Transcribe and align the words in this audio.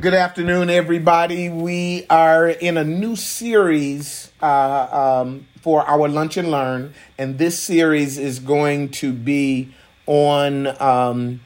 Good 0.00 0.14
afternoon, 0.14 0.70
everybody. 0.70 1.48
We 1.48 2.06
are 2.08 2.48
in 2.48 2.76
a 2.76 2.84
new 2.84 3.16
series 3.16 4.30
uh, 4.40 5.24
um, 5.24 5.48
for 5.60 5.82
our 5.82 6.08
Lunch 6.08 6.36
and 6.36 6.52
Learn, 6.52 6.94
and 7.18 7.36
this 7.36 7.58
series 7.58 8.16
is 8.16 8.38
going 8.38 8.90
to 8.90 9.12
be 9.12 9.74
on 10.06 10.68
um, 10.80 11.40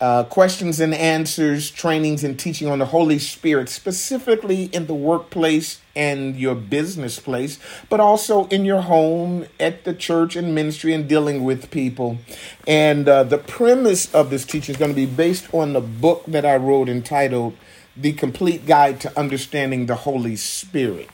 uh, 0.00 0.24
questions 0.24 0.80
and 0.80 0.92
answers, 0.92 1.70
trainings, 1.70 2.24
and 2.24 2.36
teaching 2.36 2.66
on 2.66 2.80
the 2.80 2.86
Holy 2.86 3.20
Spirit, 3.20 3.68
specifically 3.68 4.64
in 4.64 4.86
the 4.86 4.94
workplace 4.94 5.80
and 5.94 6.34
your 6.34 6.56
business 6.56 7.20
place, 7.20 7.60
but 7.88 8.00
also 8.00 8.48
in 8.48 8.64
your 8.64 8.80
home, 8.80 9.46
at 9.60 9.84
the 9.84 9.94
church 9.94 10.34
and 10.34 10.56
ministry, 10.56 10.92
and 10.92 11.08
dealing 11.08 11.44
with 11.44 11.70
people. 11.70 12.18
And 12.66 13.08
uh, 13.08 13.22
the 13.22 13.38
premise 13.38 14.12
of 14.12 14.30
this 14.30 14.44
teaching 14.44 14.74
is 14.74 14.76
going 14.76 14.90
to 14.90 14.96
be 14.96 15.06
based 15.06 15.54
on 15.54 15.72
the 15.72 15.80
book 15.80 16.24
that 16.26 16.44
I 16.44 16.56
wrote 16.56 16.88
entitled 16.88 17.56
The 17.96 18.12
Complete 18.12 18.64
Guide 18.66 19.00
to 19.02 19.18
Understanding 19.18 19.86
the 19.86 19.94
Holy 19.94 20.36
Spirit. 20.36 21.10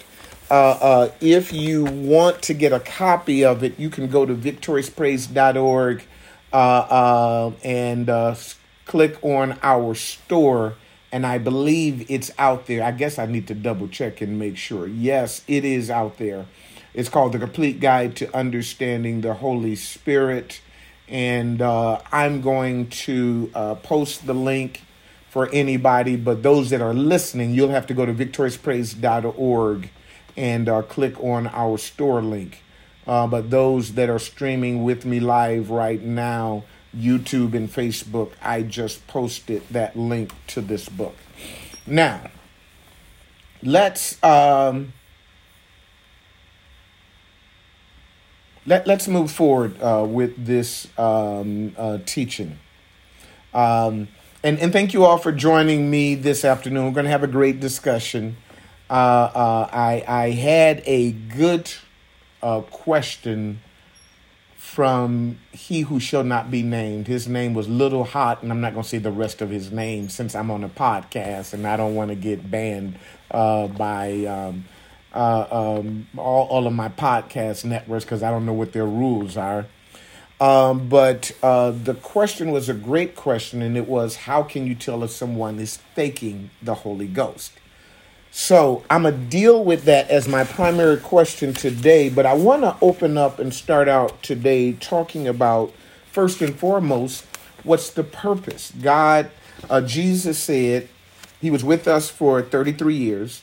Uh, 0.51 0.55
uh, 0.55 1.11
if 1.21 1.53
you 1.53 1.85
want 1.85 2.41
to 2.43 2.55
get 2.55 2.73
a 2.73 2.81
copy 2.81 3.45
of 3.45 3.63
it, 3.63 3.79
you 3.79 3.91
can 3.91 4.09
go 4.09 4.25
to 4.25 4.35
victoriouspraise.org 4.35 6.05
uh, 6.53 6.57
uh, 6.57 7.53
and 7.63 8.09
uh, 8.09 8.35
click 8.87 9.19
on 9.23 9.59
our 9.63 9.95
store 9.95 10.77
and 11.11 11.27
I 11.27 11.39
believe 11.39 12.11
it's 12.11 12.31
out 12.39 12.67
there. 12.67 12.85
I 12.85 12.93
guess 12.93 13.19
I 13.19 13.27
need 13.27 13.49
to 13.49 13.55
double 13.55 13.89
check 13.89 14.21
and 14.21 14.39
make 14.39 14.59
sure. 14.59 14.87
Yes, 14.87 15.43
it 15.49 15.65
is 15.65 15.91
out 15.91 16.19
there. 16.19 16.47
It's 16.93 17.09
called 17.09 17.33
The 17.33 17.39
Complete 17.39 17.81
Guide 17.81 18.15
to 18.17 18.37
Understanding 18.37 19.23
the 19.23 19.35
Holy 19.35 19.75
Spirit. 19.75 20.61
And 21.09 21.63
uh, 21.63 22.01
I'm 22.13 22.43
going 22.43 22.89
to 22.91 23.51
post 23.83 24.27
the 24.27 24.35
link 24.35 24.83
for 25.39 25.49
anybody, 25.51 26.17
but 26.17 26.43
those 26.43 26.71
that 26.71 26.81
are 26.81 26.93
listening, 26.93 27.55
you'll 27.55 27.69
have 27.69 27.87
to 27.87 27.95
go 27.95 28.05
to 28.05 28.13
victoriouspraise.org 28.13 29.89
and 30.37 30.69
uh, 30.69 30.83
click 30.83 31.23
on 31.23 31.47
our 31.47 31.79
store 31.79 32.21
link. 32.21 32.65
Uh, 33.07 33.25
but 33.25 33.49
those 33.49 33.95
that 33.95 34.11
are 34.11 34.19
streaming 34.19 34.83
with 34.83 35.07
me 35.07 35.21
live 35.21 35.71
right 35.71 36.03
now, 36.03 36.65
YouTube 36.93 37.55
and 37.55 37.73
Facebook, 37.73 38.33
I 38.43 38.63
just 38.63 39.07
posted 39.07 39.63
that 39.69 39.97
link 39.97 40.33
to 40.49 40.61
this 40.61 40.89
book. 40.89 41.15
Now, 41.87 42.33
let's 43.63 44.21
um, 44.25 44.93
let 48.67 48.89
let's 48.89 49.07
move 49.07 49.31
forward 49.31 49.81
uh, 49.81 50.05
with 50.05 50.47
this 50.47 50.89
um, 50.99 51.77
uh, 51.79 51.99
teaching. 52.05 52.59
Um, 53.55 54.09
and 54.43 54.59
and 54.61 54.73
thank 54.73 54.93
you 54.95 55.05
all 55.05 55.19
for 55.19 55.33
joining 55.33 55.91
me 55.91 56.15
this 56.15 56.45
afternoon. 56.45 56.87
We're 56.87 56.93
going 56.93 57.05
to 57.05 57.11
have 57.11 57.25
a 57.25 57.29
great 57.29 57.61
discussion. 57.61 58.37
Uh, 58.89 58.93
uh 58.93 59.69
I 59.73 60.05
I 60.07 60.31
had 60.31 60.83
a 60.87 61.13
good 61.13 61.71
uh, 62.43 62.61
question 62.63 63.61
from 64.57 65.39
he 65.51 65.81
who 65.81 65.99
shall 65.99 66.23
not 66.23 66.51
be 66.51 66.63
named. 66.63 67.09
His 67.09 67.27
name 67.27 67.55
was 67.55 67.69
Little 67.69 68.05
Hot, 68.05 68.43
and 68.43 68.53
I'm 68.53 68.61
not 68.61 68.75
going 68.75 68.85
to 68.85 68.89
say 68.89 68.99
the 68.99 69.11
rest 69.11 69.41
of 69.41 69.51
his 69.51 69.73
name 69.73 70.09
since 70.09 70.35
I'm 70.35 70.51
on 70.51 70.63
a 70.63 70.69
podcast 70.69 71.53
and 71.53 71.67
I 71.67 71.77
don't 71.77 71.95
want 71.95 72.11
to 72.11 72.15
get 72.15 72.49
banned 72.49 72.99
uh, 73.31 73.67
by 73.67 74.25
um, 74.27 74.67
uh, 75.13 75.47
um, 75.51 76.07
all, 76.17 76.47
all 76.49 76.67
of 76.67 76.73
my 76.73 76.91
podcast 76.91 77.65
networks 77.65 78.05
because 78.05 78.23
I 78.23 78.31
don't 78.31 78.47
know 78.47 78.53
what 78.53 78.73
their 78.73 78.87
rules 78.87 79.37
are. 79.37 79.67
Um, 80.41 80.89
but 80.89 81.33
uh, 81.43 81.73
the 81.73 81.95
question 81.95 82.53
was 82.53 82.69
a 82.69 82.75
great 82.75 83.17
question, 83.17 83.61
and 83.61 83.77
it 83.77 83.89
was 83.89 84.15
how 84.17 84.43
can 84.43 84.67
you 84.67 84.75
tell 84.75 85.03
if 85.03 85.11
someone 85.11 85.59
is 85.59 85.79
faking 85.95 86.51
the 86.63 86.75
Holy 86.75 87.09
Ghost? 87.09 87.53
So 88.31 88.85
I'm 88.89 89.03
going 89.03 89.15
to 89.15 89.21
deal 89.21 89.65
with 89.65 89.85
that 89.85 90.11
as 90.11 90.29
my 90.29 90.45
primary 90.45 90.99
question 90.99 91.55
today, 91.55 92.09
but 92.09 92.25
I 92.25 92.35
want 92.35 92.63
to 92.63 92.77
open 92.81 93.19
up 93.19 93.41
and 93.41 93.53
start 93.53 93.89
out 93.89 94.23
today 94.23 94.75
talking 94.75 95.27
about, 95.27 95.73
first 96.13 96.41
and 96.41 96.55
foremost, 96.55 97.25
what's 97.65 97.91
the 97.91 98.05
purpose? 98.05 98.73
God, 98.81 99.31
uh, 99.69 99.81
Jesus 99.81 100.39
said, 100.39 100.89
He 101.41 101.51
was 101.51 101.65
with 101.65 101.89
us 101.89 102.11
for 102.11 102.43
33 102.43 102.95
years, 102.95 103.43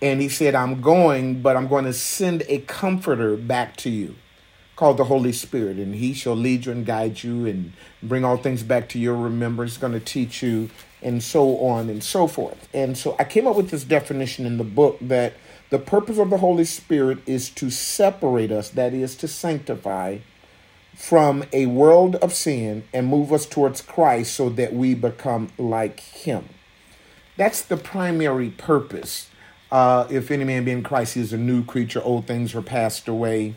and 0.00 0.20
He 0.20 0.28
said, 0.28 0.54
I'm 0.54 0.80
going, 0.80 1.42
but 1.42 1.56
I'm 1.56 1.66
going 1.66 1.86
to 1.86 1.92
send 1.92 2.44
a 2.46 2.58
comforter 2.58 3.36
back 3.36 3.76
to 3.78 3.90
you 3.90 4.14
called 4.76 4.96
the 4.96 5.04
Holy 5.04 5.32
Spirit, 5.32 5.76
and 5.78 5.94
He 5.94 6.12
shall 6.12 6.36
lead 6.36 6.66
you 6.66 6.72
and 6.72 6.84
guide 6.86 7.22
you 7.22 7.46
and 7.46 7.72
bring 8.02 8.24
all 8.24 8.36
things 8.36 8.62
back 8.62 8.88
to 8.90 8.98
your 8.98 9.16
remembrance. 9.16 9.76
Going 9.76 9.92
to 9.92 10.00
teach 10.00 10.42
you 10.42 10.70
and 11.02 11.22
so 11.22 11.58
on 11.58 11.90
and 11.90 12.02
so 12.02 12.26
forth. 12.26 12.68
And 12.72 12.96
so 12.96 13.14
I 13.18 13.24
came 13.24 13.46
up 13.46 13.56
with 13.56 13.70
this 13.70 13.84
definition 13.84 14.46
in 14.46 14.56
the 14.56 14.64
book 14.64 14.96
that 15.00 15.34
the 15.70 15.78
purpose 15.78 16.18
of 16.18 16.30
the 16.30 16.38
Holy 16.38 16.64
Spirit 16.64 17.18
is 17.26 17.50
to 17.50 17.70
separate 17.70 18.50
us, 18.50 18.70
that 18.70 18.94
is, 18.94 19.14
to 19.16 19.28
sanctify 19.28 20.18
from 20.94 21.44
a 21.52 21.66
world 21.66 22.16
of 22.16 22.32
sin 22.32 22.84
and 22.92 23.06
move 23.06 23.32
us 23.32 23.46
towards 23.46 23.82
Christ 23.82 24.34
so 24.34 24.48
that 24.50 24.72
we 24.72 24.94
become 24.94 25.50
like 25.58 26.00
Him. 26.00 26.48
That's 27.36 27.62
the 27.62 27.76
primary 27.76 28.50
purpose. 28.50 29.28
Uh, 29.72 30.06
if 30.08 30.30
any 30.30 30.44
man 30.44 30.64
be 30.64 30.70
in 30.70 30.84
Christ, 30.84 31.14
he 31.14 31.20
is 31.20 31.32
a 31.32 31.38
new 31.38 31.64
creature. 31.64 32.00
Old 32.00 32.26
things 32.26 32.54
are 32.54 32.62
passed 32.62 33.08
away. 33.08 33.56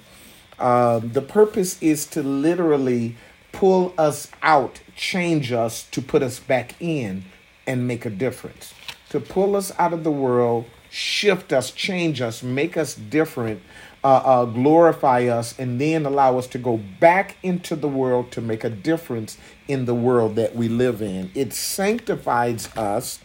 Uh, 0.59 0.99
the 0.99 1.21
purpose 1.21 1.81
is 1.81 2.05
to 2.05 2.23
literally 2.23 3.15
pull 3.51 3.93
us 3.97 4.29
out, 4.41 4.81
change 4.95 5.51
us, 5.51 5.83
to 5.91 6.01
put 6.01 6.23
us 6.23 6.39
back 6.39 6.75
in 6.79 7.25
and 7.65 7.87
make 7.87 8.05
a 8.05 8.09
difference. 8.09 8.73
To 9.09 9.19
pull 9.19 9.55
us 9.55 9.71
out 9.77 9.93
of 9.93 10.03
the 10.03 10.11
world, 10.11 10.65
shift 10.89 11.53
us, 11.53 11.71
change 11.71 12.21
us, 12.21 12.41
make 12.43 12.77
us 12.77 12.95
different, 12.95 13.61
uh, 14.03 14.21
uh, 14.23 14.45
glorify 14.45 15.25
us, 15.25 15.57
and 15.59 15.79
then 15.79 16.05
allow 16.05 16.37
us 16.37 16.47
to 16.47 16.57
go 16.57 16.77
back 16.99 17.37
into 17.43 17.75
the 17.75 17.87
world 17.87 18.31
to 18.31 18.41
make 18.41 18.63
a 18.63 18.69
difference 18.69 19.37
in 19.67 19.85
the 19.85 19.95
world 19.95 20.35
that 20.35 20.55
we 20.55 20.67
live 20.67 21.01
in. 21.01 21.31
It 21.35 21.53
sanctifies 21.53 22.75
us 22.77 23.19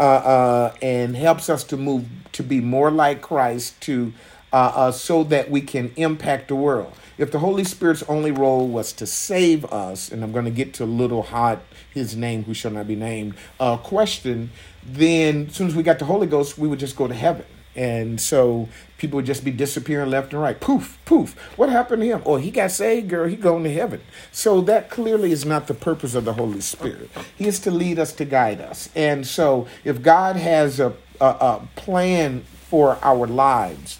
uh, 0.00 0.02
uh 0.02 0.74
and 0.82 1.14
helps 1.14 1.48
us 1.48 1.62
to 1.62 1.76
move 1.76 2.08
to 2.32 2.42
be 2.42 2.60
more 2.60 2.90
like 2.90 3.22
Christ, 3.22 3.80
to 3.82 4.12
uh, 4.54 4.72
uh, 4.76 4.92
so 4.92 5.24
that 5.24 5.50
we 5.50 5.60
can 5.60 5.92
impact 5.96 6.46
the 6.46 6.54
world. 6.54 6.92
If 7.18 7.32
the 7.32 7.40
Holy 7.40 7.64
Spirit's 7.64 8.04
only 8.04 8.30
role 8.30 8.68
was 8.68 8.92
to 8.92 9.06
save 9.06 9.64
us, 9.64 10.12
and 10.12 10.22
I'm 10.22 10.30
going 10.30 10.44
to 10.44 10.50
get 10.52 10.74
to 10.74 10.84
little 10.84 11.24
hot 11.24 11.62
his 11.92 12.14
name 12.14 12.44
who 12.44 12.54
shall 12.54 12.70
not 12.70 12.86
be 12.86 12.94
named 12.94 13.34
uh, 13.58 13.76
question, 13.78 14.50
then 14.86 15.46
as 15.48 15.56
soon 15.56 15.66
as 15.66 15.74
we 15.74 15.82
got 15.82 15.98
the 15.98 16.04
Holy 16.04 16.28
Ghost, 16.28 16.56
we 16.56 16.68
would 16.68 16.78
just 16.78 16.94
go 16.94 17.08
to 17.08 17.14
heaven. 17.14 17.44
And 17.74 18.20
so 18.20 18.68
people 18.96 19.16
would 19.16 19.26
just 19.26 19.44
be 19.44 19.50
disappearing 19.50 20.10
left 20.10 20.32
and 20.32 20.40
right. 20.40 20.60
Poof, 20.60 20.98
poof. 21.04 21.36
What 21.56 21.68
happened 21.68 22.02
to 22.02 22.06
him? 22.06 22.22
Oh, 22.24 22.36
he 22.36 22.52
got 22.52 22.70
saved, 22.70 23.08
girl. 23.08 23.26
He 23.28 23.34
going 23.34 23.64
to 23.64 23.72
heaven. 23.72 24.02
So 24.30 24.60
that 24.60 24.88
clearly 24.88 25.32
is 25.32 25.44
not 25.44 25.66
the 25.66 25.74
purpose 25.74 26.14
of 26.14 26.24
the 26.24 26.34
Holy 26.34 26.60
Spirit. 26.60 27.10
He 27.36 27.48
is 27.48 27.58
to 27.60 27.72
lead 27.72 27.98
us, 27.98 28.12
to 28.12 28.24
guide 28.24 28.60
us. 28.60 28.88
And 28.94 29.26
so 29.26 29.66
if 29.82 30.00
God 30.00 30.36
has 30.36 30.78
a, 30.78 30.94
a, 31.20 31.26
a 31.26 31.68
plan 31.74 32.42
for 32.42 32.98
our 33.02 33.26
lives 33.26 33.98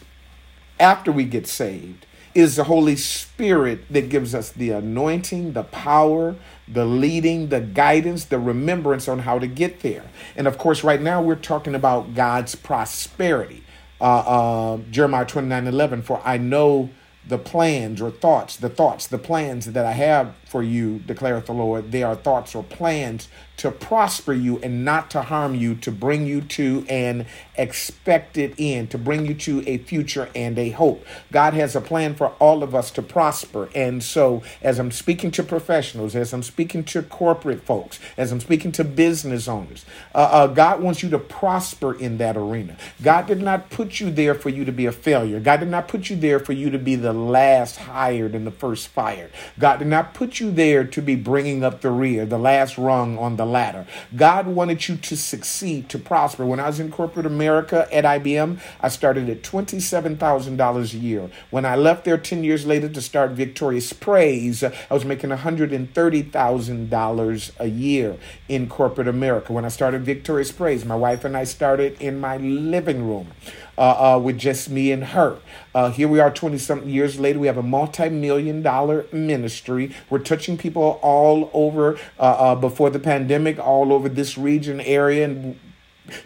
after 0.78 1.12
we 1.12 1.24
get 1.24 1.46
saved, 1.46 2.06
is 2.34 2.56
the 2.56 2.64
Holy 2.64 2.96
Spirit 2.96 3.84
that 3.90 4.08
gives 4.08 4.34
us 4.34 4.50
the 4.50 4.70
anointing, 4.70 5.52
the 5.52 5.62
power, 5.62 6.34
the 6.66 6.84
leading, 6.84 7.48
the 7.48 7.60
guidance, 7.60 8.24
the 8.24 8.38
remembrance 8.38 9.06
on 9.06 9.20
how 9.20 9.38
to 9.38 9.46
get 9.46 9.80
there. 9.80 10.04
And 10.36 10.48
of 10.48 10.58
course, 10.58 10.82
right 10.82 11.00
now 11.00 11.22
we're 11.22 11.36
talking 11.36 11.74
about 11.74 12.14
God's 12.14 12.54
prosperity. 12.54 13.62
Uh, 14.00 14.04
uh, 14.04 14.78
Jeremiah 14.90 15.24
29 15.24 15.66
11, 15.66 16.02
for 16.02 16.20
I 16.24 16.36
know 16.36 16.90
the 17.26 17.38
plans 17.38 18.02
or 18.02 18.10
thoughts, 18.10 18.56
the 18.56 18.68
thoughts, 18.68 19.06
the 19.06 19.18
plans 19.18 19.66
that 19.66 19.86
I 19.86 19.92
have 19.92 20.34
for 20.54 20.62
you, 20.62 21.00
declareth 21.04 21.46
the 21.46 21.52
Lord. 21.52 21.90
They 21.90 22.04
are 22.04 22.14
thoughts 22.14 22.54
or 22.54 22.62
plans 22.62 23.26
to 23.56 23.70
prosper 23.70 24.32
you 24.32 24.58
and 24.58 24.84
not 24.84 25.10
to 25.10 25.22
harm 25.22 25.54
you, 25.54 25.74
to 25.76 25.92
bring 25.92 26.26
you 26.26 26.40
to 26.40 26.84
an 26.88 27.26
expected 27.56 28.54
end, 28.58 28.90
to 28.90 28.98
bring 28.98 29.26
you 29.26 29.34
to 29.34 29.68
a 29.68 29.78
future 29.78 30.28
and 30.34 30.58
a 30.58 30.70
hope. 30.70 31.04
God 31.30 31.54
has 31.54 31.76
a 31.76 31.80
plan 31.80 32.14
for 32.14 32.28
all 32.40 32.62
of 32.62 32.74
us 32.74 32.90
to 32.92 33.02
prosper. 33.02 33.68
And 33.74 34.02
so, 34.02 34.42
as 34.60 34.78
I'm 34.78 34.90
speaking 34.90 35.30
to 35.32 35.42
professionals, 35.42 36.16
as 36.16 36.32
I'm 36.32 36.42
speaking 36.42 36.84
to 36.84 37.02
corporate 37.02 37.62
folks, 37.62 38.00
as 38.16 38.32
I'm 38.32 38.40
speaking 38.40 38.72
to 38.72 38.84
business 38.84 39.46
owners, 39.46 39.84
uh, 40.14 40.18
uh, 40.18 40.46
God 40.48 40.82
wants 40.82 41.02
you 41.02 41.10
to 41.10 41.18
prosper 41.18 41.94
in 41.94 42.18
that 42.18 42.36
arena. 42.36 42.76
God 43.02 43.26
did 43.26 43.40
not 43.40 43.70
put 43.70 44.00
you 44.00 44.10
there 44.10 44.34
for 44.34 44.48
you 44.48 44.64
to 44.64 44.72
be 44.72 44.86
a 44.86 44.92
failure. 44.92 45.38
God 45.38 45.60
did 45.60 45.68
not 45.68 45.86
put 45.86 46.10
you 46.10 46.16
there 46.16 46.40
for 46.40 46.52
you 46.52 46.70
to 46.70 46.78
be 46.78 46.96
the 46.96 47.12
last 47.12 47.76
hired 47.76 48.34
and 48.34 48.46
the 48.46 48.52
first 48.52 48.88
fired. 48.88 49.30
God 49.58 49.78
did 49.78 49.88
not 49.88 50.14
put 50.14 50.40
you 50.40 50.43
you 50.44 50.52
there 50.52 50.84
to 50.84 51.02
be 51.02 51.16
bringing 51.16 51.64
up 51.64 51.80
the 51.80 51.90
rear, 51.90 52.26
the 52.26 52.38
last 52.38 52.78
rung 52.78 53.18
on 53.18 53.34
the 53.36 53.46
ladder. 53.46 53.86
God 54.14 54.46
wanted 54.46 54.86
you 54.86 54.96
to 54.96 55.16
succeed, 55.16 55.88
to 55.88 55.98
prosper. 55.98 56.44
When 56.44 56.60
I 56.60 56.66
was 56.66 56.78
in 56.78 56.92
corporate 56.92 57.24
America 57.26 57.88
at 57.92 58.04
IBM, 58.04 58.58
I 58.80 58.88
started 58.88 59.28
at 59.30 59.42
$27,000 59.42 60.94
a 60.94 60.98
year. 60.98 61.30
When 61.50 61.64
I 61.64 61.76
left 61.76 62.04
there 62.04 62.18
10 62.18 62.44
years 62.44 62.66
later 62.66 62.90
to 62.90 63.00
start 63.00 63.30
Victorious 63.32 63.92
Praise, 63.92 64.62
I 64.62 64.72
was 64.90 65.04
making 65.04 65.30
$130,000 65.30 67.50
a 67.58 67.66
year 67.66 68.16
in 68.48 68.68
corporate 68.68 69.08
America. 69.08 69.52
When 69.52 69.64
I 69.64 69.68
started 69.68 70.04
Victorious 70.04 70.52
Praise, 70.52 70.84
my 70.84 70.96
wife 70.96 71.24
and 71.24 71.36
I 71.36 71.42
started 71.44 72.00
in 72.00 72.20
my 72.20 72.36
living 72.36 73.08
room 73.08 73.28
uh, 73.76 74.14
uh, 74.14 74.18
with 74.18 74.38
just 74.38 74.70
me 74.70 74.92
and 74.92 75.04
her. 75.04 75.38
Uh, 75.74 75.90
here 75.90 76.08
we 76.08 76.20
are 76.20 76.30
20 76.30 76.58
something 76.58 76.88
years 76.88 77.18
later. 77.18 77.38
We 77.38 77.46
have 77.46 77.58
a 77.58 77.62
multi 77.62 78.08
million 78.08 78.62
dollar 78.62 79.06
ministry. 79.12 79.94
We're 80.10 80.18
touching 80.20 80.56
people 80.56 80.98
all 81.02 81.50
over 81.52 81.98
uh, 82.18 82.22
uh, 82.22 82.54
before 82.54 82.90
the 82.90 82.98
pandemic, 83.00 83.58
all 83.58 83.92
over 83.92 84.08
this 84.08 84.38
region 84.38 84.80
area. 84.80 85.24
And 85.24 85.58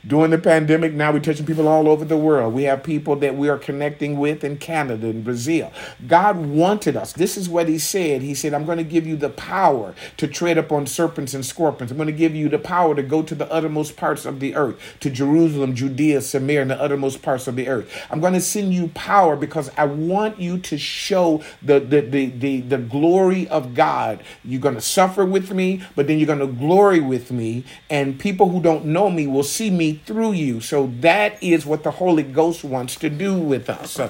during 0.07 0.31
the 0.33 0.39
pandemic, 0.39 0.93
now 0.93 1.13
we're 1.13 1.21
touching 1.21 1.47
people 1.47 1.69
all 1.69 1.89
over 1.89 2.05
the 2.05 2.17
world. 2.17 2.53
We 2.53 2.65
have 2.65 2.83
people 2.83 3.17
that 3.17 3.37
we 3.37 3.49
are 3.49 3.59
connecting 3.59 4.19
with 4.19 4.43
in 4.43 4.57
Canada 4.57 5.09
and 5.09 5.23
Brazil. 5.23 5.73
God 6.07 6.37
wanted 6.37 6.97
us. 6.97 7.13
This 7.13 7.37
is 7.37 7.49
what 7.49 7.69
He 7.69 7.79
said. 7.79 8.23
He 8.23 8.35
said, 8.35 8.55
I'm 8.55 8.65
going 8.65 8.79
to 8.79 8.85
give 8.85 9.07
you 9.07 9.17
the 9.17 9.31
power 9.31 9.95
to 10.17 10.27
tread 10.27 10.59
upon 10.59 10.87
serpents 10.87 11.35
and 11.35 11.47
scorpions. 11.47 11.91
I'm 11.91 11.97
going 11.97 12.09
to 12.09 12.13
give 12.13 12.35
you 12.35 12.49
the 12.49 12.59
power 12.59 12.95
to 12.95 13.03
go 13.03 13.23
to 13.23 13.35
the 13.35 13.51
uttermost 13.53 13.97
parts 13.97 14.25
of 14.25 14.41
the 14.41 14.57
earth, 14.57 14.79
to 15.01 15.11
Jerusalem, 15.11 15.75
Judea, 15.75 16.23
Samaria, 16.23 16.63
and 16.63 16.71
the 16.73 16.81
uttermost 16.81 17.23
parts 17.23 17.47
of 17.47 17.55
the 17.55 17.69
earth. 17.69 18.07
I'm 18.11 18.21
going 18.21 18.35
to 18.35 18.41
send 18.41 18.75
you 18.75 18.89
power 18.89 19.37
because 19.37 19.71
I 19.77 19.85
want 19.85 20.41
you 20.41 20.59
to 20.59 20.79
show 20.79 21.43
the, 21.63 21.79
the, 21.79 22.01
the, 22.01 22.27
the, 22.27 22.61
the 22.63 22.79
glory 22.79 23.47
of 23.49 23.75
God. 23.75 24.23
You're 24.45 24.61
going 24.61 24.75
to 24.75 24.81
suffer 24.81 25.25
with 25.25 25.53
me, 25.53 25.83
but 25.95 26.07
then 26.09 26.19
you're 26.19 26.27
going 26.27 26.39
to 26.41 26.47
glory 26.47 27.01
with 27.01 27.31
me, 27.31 27.65
and 27.89 28.19
people 28.19 28.49
who 28.49 28.61
don't 28.61 28.87
know 28.87 29.09
me 29.11 29.27
will 29.27 29.45
see 29.45 29.68
me 29.71 30.01
through 30.05 30.33
you. 30.33 30.61
So 30.61 30.93
that 31.01 31.43
is 31.43 31.67
what 31.67 31.83
the 31.83 31.91
Holy 31.91 32.23
Ghost 32.23 32.65
wants 32.65 32.97
to 32.97 33.11
do 33.11 33.39
with 33.39 33.71
us. 33.71 34.01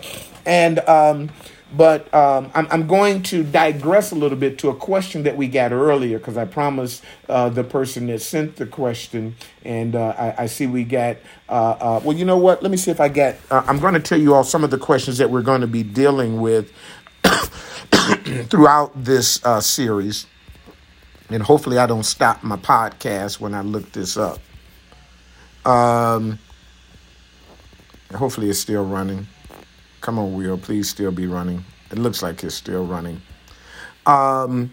And, 0.44 0.78
um, 0.80 1.30
but 1.76 2.12
um, 2.14 2.50
I'm, 2.54 2.66
I'm, 2.70 2.86
going 2.86 3.22
to 3.24 3.42
digress 3.42 4.10
a 4.10 4.14
little 4.14 4.38
bit 4.38 4.58
to 4.60 4.70
a 4.70 4.74
question 4.74 5.24
that 5.24 5.36
we 5.36 5.48
got 5.48 5.72
earlier 5.72 6.18
because 6.18 6.38
I 6.38 6.46
promised 6.46 7.04
uh, 7.28 7.50
the 7.50 7.62
person 7.62 8.06
that 8.06 8.22
sent 8.22 8.56
the 8.56 8.66
question, 8.66 9.36
and 9.64 9.94
uh, 9.94 10.14
I, 10.18 10.44
I, 10.44 10.46
see 10.46 10.66
we 10.66 10.84
got. 10.84 11.18
Uh, 11.48 11.52
uh 11.52 12.00
well, 12.02 12.16
you 12.16 12.24
know 12.24 12.38
what? 12.38 12.62
Let 12.62 12.70
me 12.70 12.78
see 12.78 12.90
if 12.90 13.00
I 13.00 13.08
get. 13.08 13.38
Uh, 13.50 13.62
I'm 13.66 13.78
going 13.80 13.94
to 13.94 14.00
tell 14.00 14.18
you 14.18 14.34
all 14.34 14.44
some 14.44 14.64
of 14.64 14.70
the 14.70 14.78
questions 14.78 15.18
that 15.18 15.30
we're 15.30 15.42
going 15.42 15.60
to 15.60 15.66
be 15.66 15.82
dealing 15.82 16.40
with 16.40 16.72
throughout 18.48 18.92
this 18.96 19.44
uh, 19.44 19.60
series, 19.60 20.24
and 21.28 21.42
hopefully 21.42 21.76
I 21.76 21.86
don't 21.86 22.04
stop 22.04 22.42
my 22.42 22.56
podcast 22.56 23.40
when 23.40 23.52
I 23.52 23.60
look 23.60 23.92
this 23.92 24.16
up. 24.16 24.40
Um, 25.64 26.38
hopefully 28.14 28.50
it's 28.50 28.58
still 28.58 28.84
running. 28.84 29.26
Come 30.00 30.18
on, 30.18 30.34
Will. 30.34 30.58
Please 30.58 30.88
still 30.88 31.10
be 31.10 31.26
running. 31.26 31.64
It 31.90 31.98
looks 31.98 32.22
like 32.22 32.42
it's 32.44 32.54
still 32.54 32.86
running. 32.86 33.20
Um, 34.06 34.70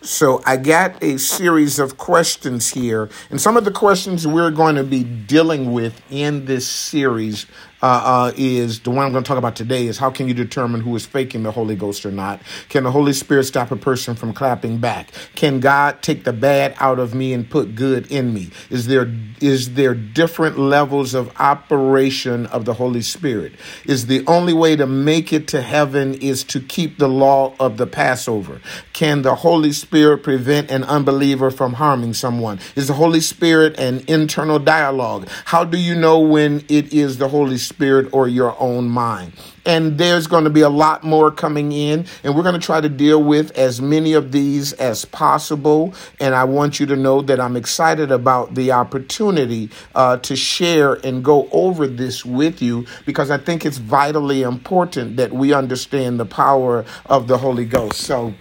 so 0.00 0.40
I 0.46 0.56
got 0.56 1.02
a 1.02 1.18
series 1.18 1.78
of 1.78 1.98
questions 1.98 2.70
here, 2.70 3.10
and 3.30 3.40
some 3.40 3.56
of 3.56 3.64
the 3.64 3.70
questions 3.70 4.26
we're 4.26 4.50
going 4.50 4.76
to 4.76 4.84
be 4.84 5.04
dealing 5.04 5.72
with 5.72 6.00
in 6.10 6.46
this 6.46 6.66
series 6.66 7.46
uh, 7.80 8.02
uh, 8.04 8.32
is 8.36 8.80
the 8.80 8.90
one 8.90 9.06
I'm 9.06 9.12
going 9.12 9.22
to 9.22 9.28
talk 9.28 9.38
about 9.38 9.54
today 9.54 9.86
is 9.86 9.98
how 9.98 10.10
can 10.10 10.26
you 10.26 10.34
determine 10.34 10.80
who 10.80 10.94
is 10.96 11.06
faking 11.06 11.44
the 11.44 11.52
Holy 11.52 11.76
Ghost 11.76 12.04
or 12.04 12.10
not? 12.10 12.40
Can 12.68 12.82
the 12.84 12.90
Holy 12.90 13.12
Spirit 13.12 13.44
stop 13.44 13.70
a 13.70 13.76
person 13.76 14.16
from 14.16 14.32
clapping 14.32 14.78
back? 14.78 15.12
Can 15.36 15.60
God 15.60 16.02
take 16.02 16.24
the 16.24 16.32
bad 16.32 16.74
out 16.78 16.98
of 16.98 17.14
me 17.14 17.32
and 17.32 17.48
put 17.48 17.76
good 17.76 18.10
in 18.10 18.34
me? 18.34 18.50
Is 18.68 18.88
there 18.88 19.08
is 19.40 19.74
there 19.74 19.94
different 19.94 20.58
levels 20.58 21.14
of 21.14 21.32
operation 21.38 22.46
of 22.46 22.64
the 22.64 22.74
Holy 22.74 23.02
Spirit? 23.02 23.52
Is 23.84 24.06
the 24.06 24.26
only 24.26 24.52
way 24.52 24.74
to 24.74 24.86
make 24.86 25.32
it 25.32 25.46
to 25.48 25.62
heaven 25.62 26.14
is 26.14 26.42
to 26.44 26.60
keep 26.60 26.98
the 26.98 27.08
law 27.08 27.54
of 27.60 27.76
the 27.76 27.86
Passover? 27.86 28.60
Can 28.92 29.22
the 29.22 29.36
Holy 29.36 29.70
Spirit 29.70 30.24
prevent 30.24 30.72
an 30.72 30.82
unbeliever 30.82 31.52
from 31.52 31.74
harming 31.74 32.14
someone? 32.14 32.58
Is 32.74 32.88
the 32.88 32.94
Holy 32.94 33.20
Spirit 33.20 33.78
an 33.78 34.02
internal 34.08 34.58
dialogue? 34.58 35.28
How 35.44 35.62
do 35.62 35.78
you 35.78 35.94
know 35.94 36.18
when 36.18 36.64
it 36.68 36.92
is 36.92 37.18
the 37.18 37.28
Holy 37.28 37.58
Spirit 37.58 37.67
or 38.12 38.28
your 38.28 38.58
own 38.60 38.88
mind. 38.88 39.32
And 39.66 39.98
there's 39.98 40.26
going 40.26 40.44
to 40.44 40.50
be 40.50 40.62
a 40.62 40.68
lot 40.70 41.04
more 41.04 41.30
coming 41.30 41.72
in, 41.72 42.06
and 42.24 42.34
we're 42.34 42.42
going 42.42 42.58
to 42.58 42.64
try 42.64 42.80
to 42.80 42.88
deal 42.88 43.22
with 43.22 43.50
as 43.56 43.82
many 43.82 44.14
of 44.14 44.32
these 44.32 44.72
as 44.74 45.04
possible. 45.04 45.94
And 46.20 46.34
I 46.34 46.44
want 46.44 46.80
you 46.80 46.86
to 46.86 46.96
know 46.96 47.20
that 47.22 47.38
I'm 47.38 47.56
excited 47.56 48.10
about 48.10 48.54
the 48.54 48.72
opportunity 48.72 49.70
uh, 49.94 50.16
to 50.18 50.36
share 50.36 50.94
and 50.94 51.22
go 51.22 51.48
over 51.52 51.86
this 51.86 52.24
with 52.24 52.62
you 52.62 52.86
because 53.04 53.30
I 53.30 53.38
think 53.38 53.66
it's 53.66 53.78
vitally 53.78 54.42
important 54.42 55.16
that 55.16 55.32
we 55.32 55.52
understand 55.52 56.18
the 56.18 56.26
power 56.26 56.84
of 57.06 57.28
the 57.28 57.38
Holy 57.38 57.66
Ghost. 57.66 58.00
So 58.00 58.32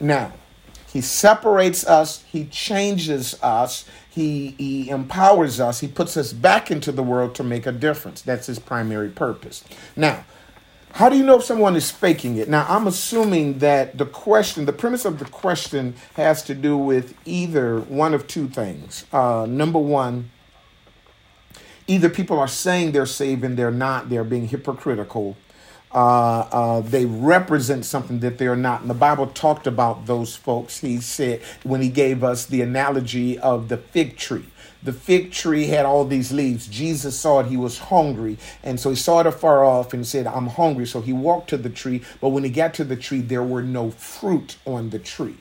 now, 0.00 0.32
he 0.92 1.00
separates 1.00 1.86
us, 1.86 2.22
He 2.30 2.44
changes 2.44 3.42
us, 3.42 3.86
he, 4.10 4.54
he 4.58 4.90
empowers 4.90 5.58
us, 5.58 5.80
He 5.80 5.88
puts 5.88 6.18
us 6.18 6.34
back 6.34 6.70
into 6.70 6.92
the 6.92 7.02
world 7.02 7.34
to 7.36 7.42
make 7.42 7.64
a 7.64 7.72
difference. 7.72 8.20
That's 8.20 8.46
His 8.46 8.58
primary 8.58 9.08
purpose. 9.08 9.64
Now, 9.96 10.26
how 10.92 11.08
do 11.08 11.16
you 11.16 11.24
know 11.24 11.38
if 11.38 11.44
someone 11.44 11.76
is 11.76 11.90
faking 11.90 12.36
it? 12.36 12.50
Now, 12.50 12.66
I'm 12.68 12.86
assuming 12.86 13.60
that 13.60 13.96
the 13.96 14.04
question, 14.04 14.66
the 14.66 14.74
premise 14.74 15.06
of 15.06 15.18
the 15.18 15.24
question 15.24 15.94
has 16.14 16.42
to 16.42 16.54
do 16.54 16.76
with 16.76 17.14
either 17.24 17.80
one 17.80 18.12
of 18.12 18.26
two 18.26 18.46
things. 18.46 19.06
Uh, 19.10 19.46
number 19.48 19.78
one, 19.78 20.30
either 21.86 22.10
people 22.10 22.38
are 22.38 22.48
saying 22.48 22.92
they're 22.92 23.06
saved 23.06 23.42
and 23.42 23.56
they're 23.56 23.70
not, 23.70 24.10
they're 24.10 24.24
being 24.24 24.48
hypocritical 24.48 25.38
uh, 25.94 26.40
uh, 26.50 26.80
they 26.80 27.04
represent 27.04 27.84
something 27.84 28.20
that 28.20 28.38
they're 28.38 28.56
not. 28.56 28.80
And 28.80 28.90
the 28.90 28.94
Bible 28.94 29.26
talked 29.26 29.66
about 29.66 30.06
those 30.06 30.34
folks. 30.36 30.78
He 30.78 31.00
said, 31.00 31.42
when 31.62 31.82
he 31.82 31.88
gave 31.88 32.24
us 32.24 32.46
the 32.46 32.62
analogy 32.62 33.38
of 33.38 33.68
the 33.68 33.76
fig 33.76 34.16
tree. 34.16 34.46
The 34.82 34.92
fig 34.92 35.30
tree 35.30 35.66
had 35.66 35.86
all 35.86 36.04
these 36.04 36.32
leaves. 36.32 36.66
Jesus 36.66 37.18
saw 37.18 37.40
it. 37.40 37.46
He 37.46 37.56
was 37.56 37.78
hungry. 37.78 38.36
And 38.64 38.80
so 38.80 38.90
he 38.90 38.96
saw 38.96 39.20
it 39.20 39.26
afar 39.26 39.64
off 39.64 39.94
and 39.94 40.04
said, 40.04 40.26
I'm 40.26 40.48
hungry. 40.48 40.86
So 40.86 41.00
he 41.00 41.12
walked 41.12 41.50
to 41.50 41.56
the 41.56 41.70
tree. 41.70 42.02
But 42.20 42.30
when 42.30 42.42
he 42.42 42.50
got 42.50 42.74
to 42.74 42.84
the 42.84 42.96
tree, 42.96 43.20
there 43.20 43.44
were 43.44 43.62
no 43.62 43.92
fruit 43.92 44.56
on 44.66 44.90
the 44.90 44.98
tree 44.98 45.36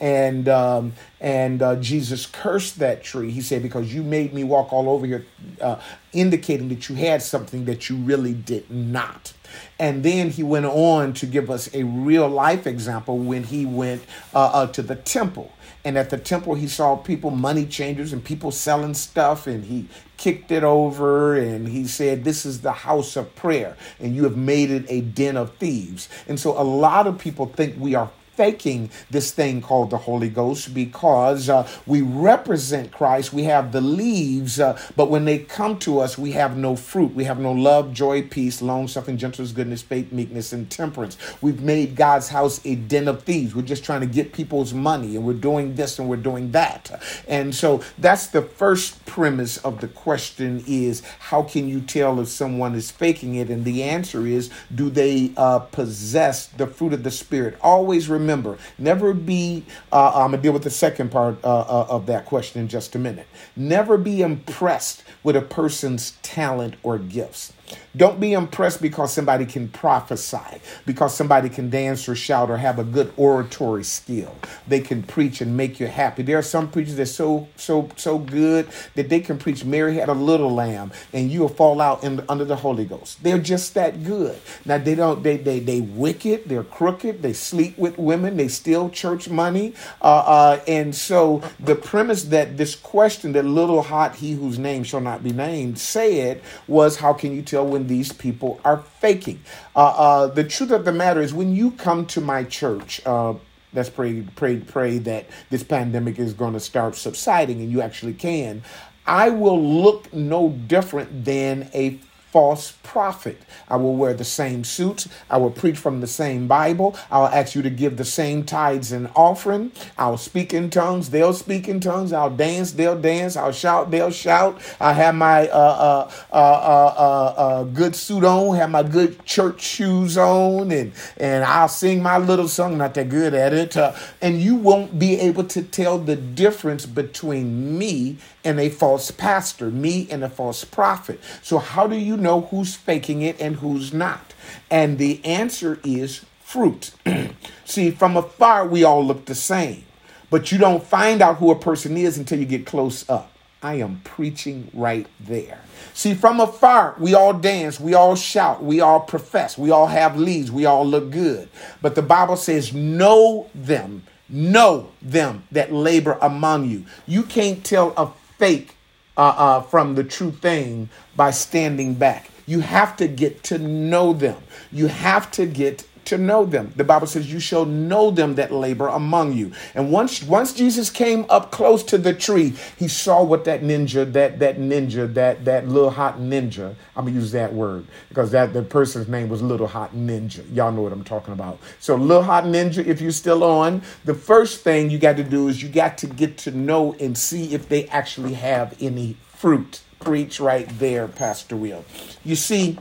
and 0.00 0.48
um, 0.48 0.92
and 1.20 1.62
uh, 1.62 1.76
Jesus 1.76 2.26
cursed 2.26 2.78
that 2.78 3.02
tree. 3.02 3.30
He 3.30 3.40
said, 3.40 3.62
"Because 3.62 3.92
you 3.94 4.02
made 4.02 4.34
me 4.34 4.44
walk 4.44 4.72
all 4.72 4.88
over 4.88 5.06
here," 5.06 5.26
uh, 5.60 5.80
indicating 6.12 6.68
that 6.68 6.88
you 6.88 6.96
had 6.96 7.22
something 7.22 7.64
that 7.64 7.88
you 7.88 7.96
really 7.96 8.34
did 8.34 8.70
not. 8.70 9.32
And 9.78 10.02
then 10.02 10.30
he 10.30 10.42
went 10.42 10.66
on 10.66 11.12
to 11.14 11.26
give 11.26 11.50
us 11.50 11.72
a 11.74 11.84
real 11.84 12.28
life 12.28 12.66
example 12.66 13.18
when 13.18 13.44
he 13.44 13.64
went 13.64 14.02
uh, 14.34 14.44
uh 14.46 14.66
to 14.68 14.82
the 14.82 14.96
temple. 14.96 15.52
And 15.84 15.96
at 15.96 16.10
the 16.10 16.18
temple, 16.18 16.56
he 16.56 16.66
saw 16.66 16.96
people, 16.96 17.30
money 17.30 17.64
changers, 17.64 18.12
and 18.12 18.24
people 18.24 18.50
selling 18.50 18.92
stuff, 18.92 19.46
and 19.46 19.64
he 19.64 19.86
kicked 20.16 20.50
it 20.50 20.64
over 20.64 21.36
and 21.36 21.68
he 21.68 21.86
said, 21.86 22.24
This 22.24 22.44
is 22.44 22.60
the 22.60 22.72
house 22.72 23.16
of 23.16 23.34
prayer, 23.36 23.76
and 24.00 24.16
you 24.16 24.24
have 24.24 24.36
made 24.36 24.70
it 24.70 24.84
a 24.88 25.02
den 25.02 25.36
of 25.36 25.54
thieves. 25.58 26.08
And 26.26 26.40
so 26.40 26.60
a 26.60 26.64
lot 26.64 27.06
of 27.06 27.18
people 27.18 27.46
think 27.46 27.78
we 27.78 27.94
are 27.94 28.10
faking 28.36 28.90
this 29.10 29.32
thing 29.32 29.62
called 29.62 29.90
the 29.90 29.96
Holy 29.96 30.28
Ghost 30.28 30.74
because 30.74 31.48
uh, 31.48 31.66
we 31.86 32.02
represent 32.02 32.92
Christ. 32.92 33.32
We 33.32 33.44
have 33.44 33.72
the 33.72 33.80
leaves, 33.80 34.60
uh, 34.60 34.78
but 34.94 35.10
when 35.10 35.24
they 35.24 35.38
come 35.38 35.78
to 35.80 36.00
us, 36.00 36.18
we 36.18 36.32
have 36.32 36.56
no 36.56 36.76
fruit. 36.76 37.14
We 37.14 37.24
have 37.24 37.38
no 37.38 37.52
love, 37.52 37.92
joy, 37.92 38.22
peace, 38.22 38.60
long 38.60 38.88
suffering, 38.88 39.16
gentleness, 39.16 39.52
goodness, 39.52 39.82
faith, 39.82 40.12
meekness, 40.12 40.52
and 40.52 40.70
temperance. 40.70 41.16
We've 41.40 41.62
made 41.62 41.96
God's 41.96 42.28
house 42.28 42.60
a 42.64 42.74
den 42.74 43.08
of 43.08 43.22
thieves. 43.22 43.54
We're 43.54 43.62
just 43.62 43.84
trying 43.84 44.02
to 44.02 44.06
get 44.06 44.32
people's 44.32 44.74
money 44.74 45.16
and 45.16 45.24
we're 45.24 45.32
doing 45.32 45.74
this 45.74 45.98
and 45.98 46.08
we're 46.08 46.16
doing 46.16 46.52
that. 46.52 47.02
And 47.26 47.54
so 47.54 47.82
that's 47.98 48.26
the 48.28 48.42
first 48.42 49.04
premise 49.06 49.56
of 49.58 49.80
the 49.80 49.88
question 49.88 50.62
is 50.66 51.02
how 51.18 51.42
can 51.42 51.68
you 51.68 51.80
tell 51.80 52.20
if 52.20 52.28
someone 52.28 52.74
is 52.74 52.90
faking 52.90 53.36
it? 53.36 53.48
And 53.48 53.64
the 53.64 53.82
answer 53.82 54.26
is 54.26 54.50
do 54.74 54.90
they 54.90 55.32
uh, 55.36 55.60
possess 55.60 56.46
the 56.46 56.66
fruit 56.66 56.92
of 56.92 57.02
the 57.02 57.10
Spirit? 57.10 57.56
Always 57.62 58.08
remember 58.08 58.25
remember, 58.26 58.58
never 58.76 59.14
be, 59.14 59.64
uh, 59.92 60.12
I'm 60.14 60.30
going 60.30 60.32
to 60.32 60.38
deal 60.42 60.52
with 60.52 60.64
the 60.64 60.70
second 60.70 61.10
part 61.10 61.42
uh, 61.44 61.60
uh, 61.60 61.86
of 61.88 62.06
that 62.06 62.26
question 62.26 62.60
in 62.60 62.68
just 62.68 62.94
a 62.94 62.98
minute. 62.98 63.28
Never 63.54 63.96
be 63.96 64.20
impressed 64.22 65.04
with 65.22 65.36
a 65.36 65.42
person's 65.42 66.12
talent 66.22 66.74
or 66.82 66.98
gifts. 66.98 67.52
Don't 67.96 68.20
be 68.20 68.34
impressed 68.34 68.82
because 68.82 69.12
somebody 69.12 69.46
can 69.46 69.68
prophesy, 69.68 70.60
because 70.84 71.14
somebody 71.14 71.48
can 71.48 71.70
dance 71.70 72.08
or 72.08 72.14
shout 72.14 72.50
or 72.50 72.58
have 72.58 72.78
a 72.78 72.84
good 72.84 73.12
oratory 73.16 73.84
skill. 73.84 74.34
They 74.68 74.80
can 74.80 75.02
preach 75.02 75.40
and 75.40 75.56
make 75.56 75.80
you 75.80 75.86
happy. 75.86 76.22
There 76.22 76.38
are 76.38 76.42
some 76.42 76.70
preachers 76.70 76.96
that 76.96 77.06
so 77.06 77.48
so 77.56 77.88
so 77.96 78.18
good 78.18 78.68
that 78.94 79.08
they 79.08 79.20
can 79.20 79.38
preach 79.38 79.64
Mary 79.64 79.94
had 79.96 80.08
a 80.08 80.14
little 80.14 80.52
lamb 80.52 80.92
and 81.12 81.30
you'll 81.30 81.48
fall 81.48 81.80
out 81.80 82.04
in, 82.04 82.22
under 82.28 82.44
the 82.44 82.56
Holy 82.56 82.84
Ghost. 82.84 83.22
They're 83.22 83.38
just 83.38 83.74
that 83.74 84.04
good. 84.04 84.38
Now 84.66 84.78
they 84.78 84.94
don't 84.94 85.22
they 85.22 85.38
they 85.38 85.60
they 85.60 85.80
wicked, 85.80 86.44
they're 86.46 86.64
crooked, 86.64 87.22
they 87.22 87.32
sleep 87.32 87.78
with 87.78 87.96
women, 87.96 88.36
they 88.36 88.48
steal 88.48 88.90
church 88.90 89.28
money. 89.28 89.74
Uh, 90.02 90.04
uh, 90.04 90.60
and 90.68 90.94
so 90.94 91.42
the 91.58 91.74
premise 91.74 92.24
that 92.24 92.58
this 92.58 92.74
question 92.74 93.32
that 93.32 93.44
little 93.44 93.82
hot 93.82 94.16
he 94.16 94.34
whose 94.34 94.58
name 94.58 94.84
shall 94.84 95.00
not 95.00 95.24
be 95.24 95.32
named 95.32 95.78
said 95.78 96.42
was 96.66 96.96
how 96.96 97.12
can 97.14 97.32
you 97.32 97.42
tell 97.42 97.55
when 97.64 97.86
these 97.86 98.12
people 98.12 98.60
are 98.64 98.78
faking. 99.00 99.40
Uh, 99.74 99.86
uh, 99.86 100.26
the 100.26 100.44
truth 100.44 100.70
of 100.70 100.84
the 100.84 100.92
matter 100.92 101.20
is, 101.20 101.34
when 101.34 101.54
you 101.54 101.70
come 101.72 102.06
to 102.06 102.20
my 102.20 102.44
church, 102.44 103.00
uh, 103.06 103.34
let's 103.72 103.90
pray, 103.90 104.22
pray, 104.36 104.58
pray 104.58 104.98
that 104.98 105.26
this 105.50 105.62
pandemic 105.62 106.18
is 106.18 106.32
going 106.32 106.54
to 106.54 106.60
start 106.60 106.96
subsiding, 106.96 107.60
and 107.60 107.70
you 107.70 107.80
actually 107.80 108.14
can. 108.14 108.62
I 109.06 109.30
will 109.30 109.62
look 109.62 110.12
no 110.12 110.50
different 110.50 111.24
than 111.24 111.70
a 111.72 111.98
false 112.36 112.72
prophet. 112.82 113.40
I 113.66 113.76
will 113.76 113.96
wear 113.96 114.12
the 114.12 114.22
same 114.22 114.62
suits. 114.62 115.08
I 115.30 115.38
will 115.38 115.50
preach 115.50 115.78
from 115.78 116.02
the 116.02 116.06
same 116.06 116.46
Bible. 116.46 116.94
I'll 117.10 117.28
ask 117.28 117.54
you 117.54 117.62
to 117.62 117.70
give 117.70 117.96
the 117.96 118.04
same 118.04 118.44
tithes 118.44 118.92
and 118.92 119.08
offering. 119.16 119.72
I'll 119.96 120.18
speak 120.18 120.52
in 120.52 120.68
tongues. 120.68 121.08
They'll 121.08 121.32
speak 121.32 121.66
in 121.66 121.80
tongues. 121.80 122.12
I'll 122.12 122.28
dance. 122.28 122.72
They'll 122.72 123.00
dance. 123.00 123.38
I'll 123.38 123.52
shout. 123.52 123.90
They'll 123.90 124.10
shout. 124.10 124.60
I 124.78 124.92
have 124.92 125.14
my 125.14 125.48
uh, 125.48 126.10
uh, 126.30 126.36
uh, 126.36 127.64
good 127.64 127.96
suit 127.96 128.22
on. 128.22 128.54
Have 128.56 128.70
my 128.70 128.82
good 128.82 129.24
church 129.24 129.62
shoes 129.62 130.18
on, 130.18 130.70
and 130.70 130.92
and 131.16 131.42
I'll 131.42 131.68
sing 131.68 132.02
my 132.02 132.18
little 132.18 132.48
song. 132.48 132.76
Not 132.76 132.92
that 132.94 133.08
good 133.08 133.32
at 133.32 133.54
it, 133.54 133.78
and 134.20 134.42
you 134.42 134.56
won't 134.56 134.98
be 134.98 135.18
able 135.20 135.44
to 135.44 135.62
tell 135.62 135.96
the 135.98 136.16
difference 136.16 136.84
between 136.84 137.78
me 137.78 138.18
and 138.46 138.60
a 138.60 138.68
false 138.68 139.10
pastor, 139.10 139.70
me 139.70 140.06
and 140.08 140.22
a 140.22 140.28
false 140.28 140.64
prophet. 140.64 141.18
So 141.42 141.58
how 141.58 141.88
do 141.88 141.96
you 141.96 142.16
know 142.26 142.42
who's 142.42 142.74
faking 142.74 143.22
it 143.22 143.40
and 143.40 143.56
who's 143.56 143.94
not? 143.94 144.34
And 144.68 144.98
the 144.98 145.24
answer 145.24 145.78
is 145.84 146.26
fruit. 146.40 146.90
See, 147.64 147.90
from 147.92 148.16
afar, 148.16 148.66
we 148.66 148.82
all 148.82 149.04
look 149.04 149.26
the 149.26 149.34
same, 149.34 149.84
but 150.28 150.50
you 150.50 150.58
don't 150.58 150.82
find 150.82 151.22
out 151.22 151.36
who 151.36 151.50
a 151.52 151.58
person 151.58 151.96
is 151.96 152.18
until 152.18 152.40
you 152.40 152.46
get 152.46 152.66
close 152.66 153.08
up. 153.08 153.32
I 153.62 153.74
am 153.74 154.00
preaching 154.04 154.70
right 154.74 155.06
there. 155.20 155.60
See, 155.94 156.14
from 156.14 156.40
afar, 156.40 156.94
we 156.98 157.14
all 157.14 157.32
dance, 157.32 157.80
we 157.80 157.94
all 157.94 158.16
shout, 158.16 158.62
we 158.62 158.80
all 158.80 159.00
profess, 159.00 159.56
we 159.56 159.70
all 159.70 159.86
have 159.86 160.18
leads, 160.18 160.50
we 160.50 160.66
all 160.66 160.86
look 160.86 161.10
good. 161.10 161.48
But 161.80 161.94
the 161.94 162.02
Bible 162.02 162.36
says, 162.36 162.74
Know 162.74 163.48
them, 163.54 164.02
know 164.28 164.90
them 165.00 165.44
that 165.52 165.72
labor 165.72 166.18
among 166.20 166.68
you. 166.68 166.84
You 167.06 167.22
can't 167.22 167.64
tell 167.64 167.94
a 167.96 168.08
fake 168.38 168.75
uh, 169.16 169.34
uh, 169.36 169.60
from 169.62 169.94
the 169.94 170.04
true 170.04 170.30
thing 170.30 170.88
by 171.16 171.30
standing 171.30 171.94
back. 171.94 172.30
You 172.46 172.60
have 172.60 172.96
to 172.98 173.08
get 173.08 173.42
to 173.44 173.58
know 173.58 174.12
them. 174.12 174.40
You 174.70 174.86
have 174.86 175.30
to 175.32 175.46
get 175.46 175.84
to 176.06 176.18
know 176.18 176.44
them. 176.44 176.72
The 176.76 176.84
Bible 176.84 177.06
says, 177.06 177.32
"You 177.32 177.40
shall 177.40 177.64
know 177.64 178.10
them 178.10 178.34
that 178.36 178.52
labor 178.52 178.88
among 178.88 179.34
you." 179.34 179.52
And 179.74 179.90
once 179.90 180.22
once 180.22 180.52
Jesus 180.52 180.90
came 180.90 181.26
up 181.28 181.50
close 181.50 181.82
to 181.84 181.98
the 181.98 182.14
tree, 182.14 182.54
he 182.76 182.88
saw 182.88 183.22
what 183.22 183.44
that 183.44 183.62
ninja, 183.62 184.10
that 184.12 184.38
that 184.38 184.58
ninja, 184.58 185.12
that 185.14 185.44
that 185.44 185.68
little 185.68 185.90
hot 185.90 186.18
ninja. 186.18 186.74
I'm 186.96 187.04
gonna 187.04 187.16
use 187.16 187.32
that 187.32 187.52
word 187.52 187.86
because 188.08 188.30
that 188.30 188.52
the 188.52 188.62
person's 188.62 189.08
name 189.08 189.28
was 189.28 189.42
Little 189.42 189.66
Hot 189.66 189.94
Ninja. 189.94 190.42
Y'all 190.54 190.72
know 190.72 190.82
what 190.82 190.92
I'm 190.92 191.04
talking 191.04 191.32
about. 191.32 191.58
So, 191.80 191.94
Little 191.96 192.22
Hot 192.22 192.44
Ninja, 192.44 192.84
if 192.84 193.00
you're 193.00 193.12
still 193.12 193.44
on, 193.44 193.82
the 194.04 194.14
first 194.14 194.62
thing 194.62 194.90
you 194.90 194.98
got 194.98 195.16
to 195.16 195.24
do 195.24 195.48
is 195.48 195.62
you 195.62 195.68
got 195.68 195.98
to 195.98 196.06
get 196.06 196.38
to 196.38 196.50
know 196.50 196.94
and 197.00 197.16
see 197.16 197.54
if 197.54 197.68
they 197.68 197.86
actually 197.88 198.34
have 198.34 198.74
any 198.80 199.16
fruit. 199.34 199.80
Preach 200.00 200.40
right 200.40 200.68
there, 200.78 201.08
Pastor 201.08 201.56
Will. 201.56 201.84
You 202.24 202.36
see 202.36 202.78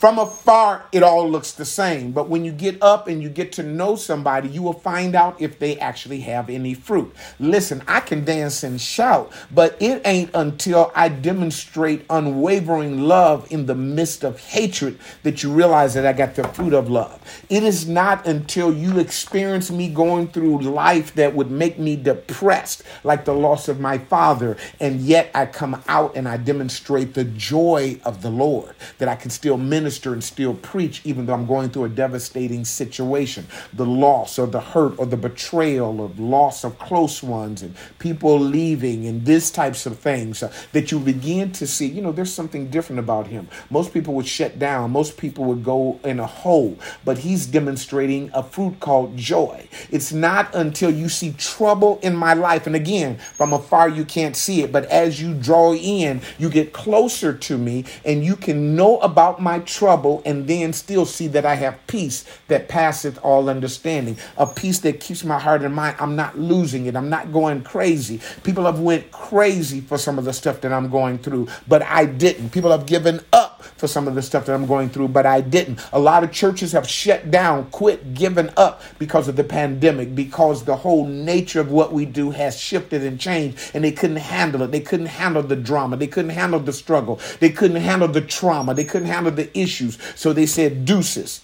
from 0.00 0.18
afar, 0.18 0.86
it 0.92 1.02
all 1.02 1.28
looks 1.28 1.52
the 1.52 1.66
same. 1.66 2.12
But 2.12 2.30
when 2.30 2.42
you 2.42 2.52
get 2.52 2.82
up 2.82 3.06
and 3.06 3.22
you 3.22 3.28
get 3.28 3.52
to 3.52 3.62
know 3.62 3.96
somebody, 3.96 4.48
you 4.48 4.62
will 4.62 4.72
find 4.72 5.14
out 5.14 5.38
if 5.42 5.58
they 5.58 5.78
actually 5.78 6.20
have 6.20 6.48
any 6.48 6.72
fruit. 6.72 7.14
Listen, 7.38 7.82
I 7.86 8.00
can 8.00 8.24
dance 8.24 8.62
and 8.62 8.80
shout, 8.80 9.30
but 9.50 9.76
it 9.78 10.00
ain't 10.06 10.30
until 10.32 10.90
I 10.94 11.10
demonstrate 11.10 12.06
unwavering 12.08 13.02
love 13.02 13.46
in 13.52 13.66
the 13.66 13.74
midst 13.74 14.24
of 14.24 14.40
hatred 14.40 14.98
that 15.22 15.42
you 15.42 15.52
realize 15.52 15.92
that 15.92 16.06
I 16.06 16.14
got 16.14 16.34
the 16.34 16.44
fruit 16.44 16.72
of 16.72 16.88
love. 16.88 17.20
It 17.50 17.62
is 17.62 17.86
not 17.86 18.26
until 18.26 18.72
you 18.72 18.98
experience 19.00 19.70
me 19.70 19.90
going 19.90 20.28
through 20.28 20.62
life 20.62 21.14
that 21.16 21.34
would 21.34 21.50
make 21.50 21.78
me 21.78 21.96
depressed, 21.96 22.84
like 23.04 23.26
the 23.26 23.34
loss 23.34 23.68
of 23.68 23.80
my 23.80 23.98
father, 23.98 24.56
and 24.80 25.02
yet 25.02 25.30
I 25.34 25.44
come 25.44 25.82
out 25.88 26.16
and 26.16 26.26
I 26.26 26.38
demonstrate 26.38 27.12
the 27.12 27.24
joy 27.24 28.00
of 28.06 28.22
the 28.22 28.30
Lord, 28.30 28.74
that 28.96 29.06
I 29.06 29.14
can 29.14 29.28
still 29.28 29.58
minister 29.58 29.89
minister 29.90 30.12
and 30.12 30.22
still 30.22 30.54
preach, 30.54 31.00
even 31.04 31.26
though 31.26 31.34
I'm 31.34 31.46
going 31.46 31.70
through 31.70 31.86
a 31.86 31.88
devastating 31.88 32.64
situation. 32.64 33.44
The 33.72 33.84
loss 33.84 34.38
or 34.38 34.46
the 34.46 34.60
hurt 34.60 34.96
or 34.98 35.06
the 35.06 35.16
betrayal 35.16 36.04
of 36.04 36.20
loss 36.20 36.62
of 36.62 36.78
close 36.78 37.24
ones 37.24 37.60
and 37.62 37.74
people 37.98 38.38
leaving 38.38 39.08
and 39.08 39.26
this 39.26 39.50
types 39.50 39.86
of 39.86 39.98
things 39.98 40.44
uh, 40.44 40.52
that 40.70 40.92
you 40.92 41.00
begin 41.00 41.50
to 41.52 41.66
see, 41.66 41.86
you 41.86 42.00
know, 42.02 42.12
there's 42.12 42.32
something 42.32 42.70
different 42.70 43.00
about 43.00 43.26
him. 43.26 43.48
Most 43.68 43.92
people 43.92 44.14
would 44.14 44.28
shut 44.28 44.60
down, 44.60 44.92
most 44.92 45.16
people 45.16 45.44
would 45.46 45.64
go 45.64 45.98
in 46.04 46.20
a 46.20 46.26
hole, 46.26 46.78
but 47.04 47.18
he's 47.18 47.46
demonstrating 47.46 48.30
a 48.32 48.44
fruit 48.44 48.78
called 48.78 49.16
joy. 49.16 49.66
It's 49.90 50.12
not 50.12 50.54
until 50.54 50.92
you 50.92 51.08
see 51.08 51.32
trouble 51.32 51.98
in 52.00 52.14
my 52.14 52.34
life, 52.34 52.68
and 52.68 52.76
again, 52.76 53.18
from 53.18 53.52
afar 53.52 53.88
you 53.88 54.04
can't 54.04 54.36
see 54.36 54.62
it, 54.62 54.70
but 54.70 54.84
as 54.84 55.20
you 55.20 55.34
draw 55.34 55.74
in, 55.74 56.20
you 56.38 56.48
get 56.48 56.72
closer 56.72 57.32
to 57.32 57.58
me 57.58 57.86
and 58.04 58.24
you 58.24 58.36
can 58.36 58.76
know 58.76 58.98
about 59.00 59.42
my 59.42 59.58
and 59.80 60.46
then 60.46 60.72
still 60.72 61.06
see 61.06 61.26
that 61.28 61.46
I 61.46 61.54
have 61.54 61.86
peace 61.86 62.24
that 62.48 62.68
passeth 62.68 63.18
all 63.22 63.48
understanding. 63.48 64.16
A 64.36 64.46
peace 64.46 64.78
that 64.80 65.00
keeps 65.00 65.24
my 65.24 65.38
heart 65.38 65.62
and 65.62 65.74
mind. 65.74 65.96
I'm 65.98 66.16
not 66.16 66.38
losing 66.38 66.86
it. 66.86 66.94
I'm 66.94 67.08
not 67.08 67.32
going 67.32 67.62
crazy. 67.62 68.20
People 68.42 68.64
have 68.66 68.78
went 68.80 69.10
crazy 69.10 69.80
for 69.80 69.96
some 69.96 70.18
of 70.18 70.24
the 70.24 70.32
stuff 70.32 70.60
that 70.60 70.72
I'm 70.72 70.90
going 70.90 71.18
through, 71.18 71.48
but 71.66 71.82
I 71.82 72.04
didn't. 72.04 72.50
People 72.50 72.70
have 72.70 72.86
given 72.86 73.20
up 73.32 73.49
for 73.62 73.86
some 73.86 74.08
of 74.08 74.14
the 74.14 74.22
stuff 74.22 74.46
that 74.46 74.54
I'm 74.54 74.66
going 74.66 74.90
through, 74.90 75.08
but 75.08 75.26
I 75.26 75.40
didn't. 75.40 75.80
A 75.92 75.98
lot 75.98 76.24
of 76.24 76.32
churches 76.32 76.72
have 76.72 76.88
shut 76.88 77.30
down, 77.30 77.70
quit, 77.70 78.14
given 78.14 78.50
up 78.56 78.82
because 78.98 79.28
of 79.28 79.36
the 79.36 79.44
pandemic, 79.44 80.14
because 80.14 80.64
the 80.64 80.76
whole 80.76 81.06
nature 81.06 81.60
of 81.60 81.70
what 81.70 81.92
we 81.92 82.04
do 82.04 82.30
has 82.30 82.58
shifted 82.58 83.02
and 83.02 83.18
changed, 83.18 83.70
and 83.74 83.84
they 83.84 83.92
couldn't 83.92 84.16
handle 84.16 84.62
it. 84.62 84.70
They 84.70 84.80
couldn't 84.80 85.06
handle 85.06 85.42
the 85.42 85.56
drama. 85.56 85.96
They 85.96 86.06
couldn't 86.06 86.30
handle 86.30 86.60
the 86.60 86.72
struggle. 86.72 87.20
They 87.40 87.50
couldn't 87.50 87.82
handle 87.82 88.08
the 88.08 88.20
trauma. 88.20 88.74
They 88.74 88.84
couldn't 88.84 89.08
handle 89.08 89.32
the 89.32 89.56
issues. 89.58 89.98
So 90.14 90.32
they 90.32 90.46
said 90.46 90.84
deuces. 90.84 91.42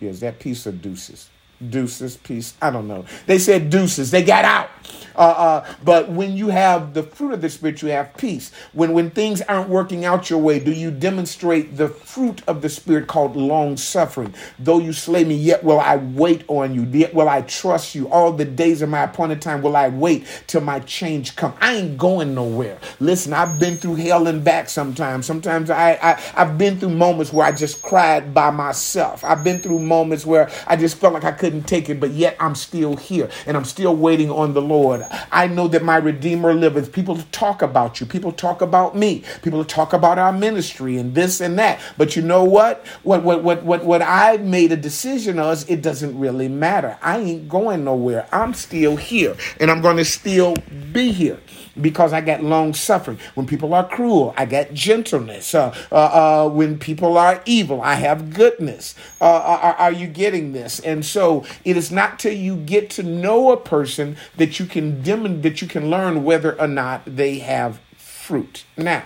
Yes, 0.00 0.20
that 0.20 0.38
piece 0.38 0.66
of 0.66 0.80
deuces 0.80 1.28
deuces 1.66 2.16
piece. 2.16 2.54
I 2.60 2.70
don't 2.70 2.88
know. 2.88 3.04
They 3.26 3.38
said 3.38 3.70
deuces. 3.70 4.10
They 4.10 4.22
got 4.22 4.44
out. 4.44 4.70
Uh, 5.18 5.20
uh, 5.20 5.74
but 5.84 6.08
when 6.08 6.36
you 6.36 6.48
have 6.48 6.94
the 6.94 7.02
fruit 7.02 7.32
of 7.32 7.40
the 7.40 7.50
spirit, 7.50 7.82
you 7.82 7.88
have 7.88 8.16
peace. 8.16 8.52
When 8.72 8.92
when 8.92 9.10
things 9.10 9.42
aren't 9.42 9.68
working 9.68 10.04
out 10.04 10.30
your 10.30 10.38
way, 10.38 10.60
do 10.60 10.70
you 10.72 10.92
demonstrate 10.92 11.76
the 11.76 11.88
fruit 11.88 12.40
of 12.46 12.62
the 12.62 12.68
spirit 12.68 13.08
called 13.08 13.34
long 13.36 13.76
suffering? 13.76 14.32
Though 14.60 14.78
you 14.78 14.92
slay 14.92 15.24
me, 15.24 15.34
yet 15.34 15.64
will 15.64 15.80
I 15.80 15.96
wait 15.96 16.44
on 16.46 16.72
you. 16.72 16.84
Yet 16.84 17.14
will 17.14 17.28
I 17.28 17.42
trust 17.42 17.96
you. 17.96 18.08
All 18.08 18.32
the 18.32 18.44
days 18.44 18.80
of 18.80 18.90
my 18.90 19.02
appointed 19.02 19.42
time 19.42 19.60
will 19.60 19.76
I 19.76 19.88
wait 19.88 20.24
till 20.46 20.60
my 20.60 20.78
change 20.80 21.34
come. 21.34 21.52
I 21.60 21.74
ain't 21.74 21.98
going 21.98 22.34
nowhere. 22.36 22.78
Listen, 23.00 23.32
I've 23.32 23.58
been 23.58 23.76
through 23.76 23.96
hell 23.96 24.28
and 24.28 24.44
back 24.44 24.68
sometimes. 24.68 25.26
Sometimes 25.26 25.68
I, 25.68 25.98
I 26.00 26.22
I've 26.36 26.56
been 26.56 26.78
through 26.78 26.90
moments 26.90 27.32
where 27.32 27.46
I 27.46 27.50
just 27.50 27.82
cried 27.82 28.32
by 28.32 28.50
myself. 28.50 29.24
I've 29.24 29.42
been 29.42 29.58
through 29.58 29.80
moments 29.80 30.24
where 30.24 30.48
I 30.68 30.76
just 30.76 30.98
felt 30.98 31.12
like 31.14 31.24
I 31.24 31.32
couldn't 31.32 31.47
couldn't 31.48 31.66
take 31.66 31.88
it, 31.88 31.98
but 31.98 32.10
yet 32.10 32.36
I'm 32.38 32.54
still 32.54 32.96
here 32.96 33.30
and 33.46 33.56
I'm 33.56 33.64
still 33.64 33.96
waiting 33.96 34.30
on 34.30 34.52
the 34.52 34.60
Lord. 34.60 35.06
I 35.32 35.46
know 35.46 35.66
that 35.68 35.82
my 35.82 35.96
Redeemer 35.96 36.52
liveth. 36.52 36.92
People 36.92 37.16
talk 37.32 37.62
about 37.62 38.00
you, 38.00 38.06
people 38.06 38.32
talk 38.32 38.60
about 38.60 38.94
me, 38.94 39.24
people 39.40 39.64
talk 39.64 39.94
about 39.94 40.18
our 40.18 40.30
ministry 40.30 40.98
and 40.98 41.14
this 41.14 41.40
and 41.40 41.58
that. 41.58 41.80
But 41.96 42.16
you 42.16 42.20
know 42.20 42.44
what? 42.44 42.86
What 43.02 43.22
what 43.22 43.42
what 43.42 43.64
what, 43.64 43.82
what 43.82 44.02
I 44.02 44.36
made 44.36 44.72
a 44.72 44.76
decision 44.76 45.38
on, 45.38 45.56
it 45.68 45.80
doesn't 45.80 46.18
really 46.18 46.48
matter. 46.48 46.98
I 47.00 47.16
ain't 47.18 47.48
going 47.48 47.84
nowhere. 47.84 48.28
I'm 48.30 48.52
still 48.52 48.96
here 48.96 49.34
and 49.58 49.70
I'm 49.70 49.80
going 49.80 49.96
to 49.96 50.04
still 50.04 50.54
be 50.92 51.12
here 51.12 51.40
because 51.80 52.12
I 52.12 52.20
got 52.20 52.42
long 52.42 52.74
suffering. 52.74 53.18
When 53.34 53.46
people 53.46 53.74
are 53.74 53.86
cruel, 53.86 54.34
I 54.36 54.46
got 54.46 54.72
gentleness. 54.72 55.54
Uh, 55.54 55.74
uh, 55.90 55.94
uh, 55.94 56.48
when 56.48 56.78
people 56.78 57.16
are 57.18 57.42
evil, 57.46 57.80
I 57.80 57.94
have 57.94 58.34
goodness. 58.34 58.94
Uh, 59.20 59.24
uh, 59.24 59.58
are, 59.62 59.74
are, 59.74 59.92
you 59.92 60.06
getting 60.06 60.52
this? 60.52 60.80
And 60.80 61.04
so 61.04 61.37
it 61.64 61.76
is 61.76 61.90
not 61.90 62.18
till 62.18 62.32
you 62.32 62.56
get 62.56 62.90
to 62.90 63.02
know 63.02 63.52
a 63.52 63.56
person 63.56 64.16
that 64.36 64.58
you 64.58 64.66
can 64.66 65.02
that 65.42 65.62
you 65.62 65.68
can 65.68 65.90
learn 65.90 66.24
whether 66.24 66.58
or 66.60 66.68
not 66.68 67.02
they 67.04 67.38
have 67.38 67.80
fruit. 67.96 68.64
Now, 68.76 69.04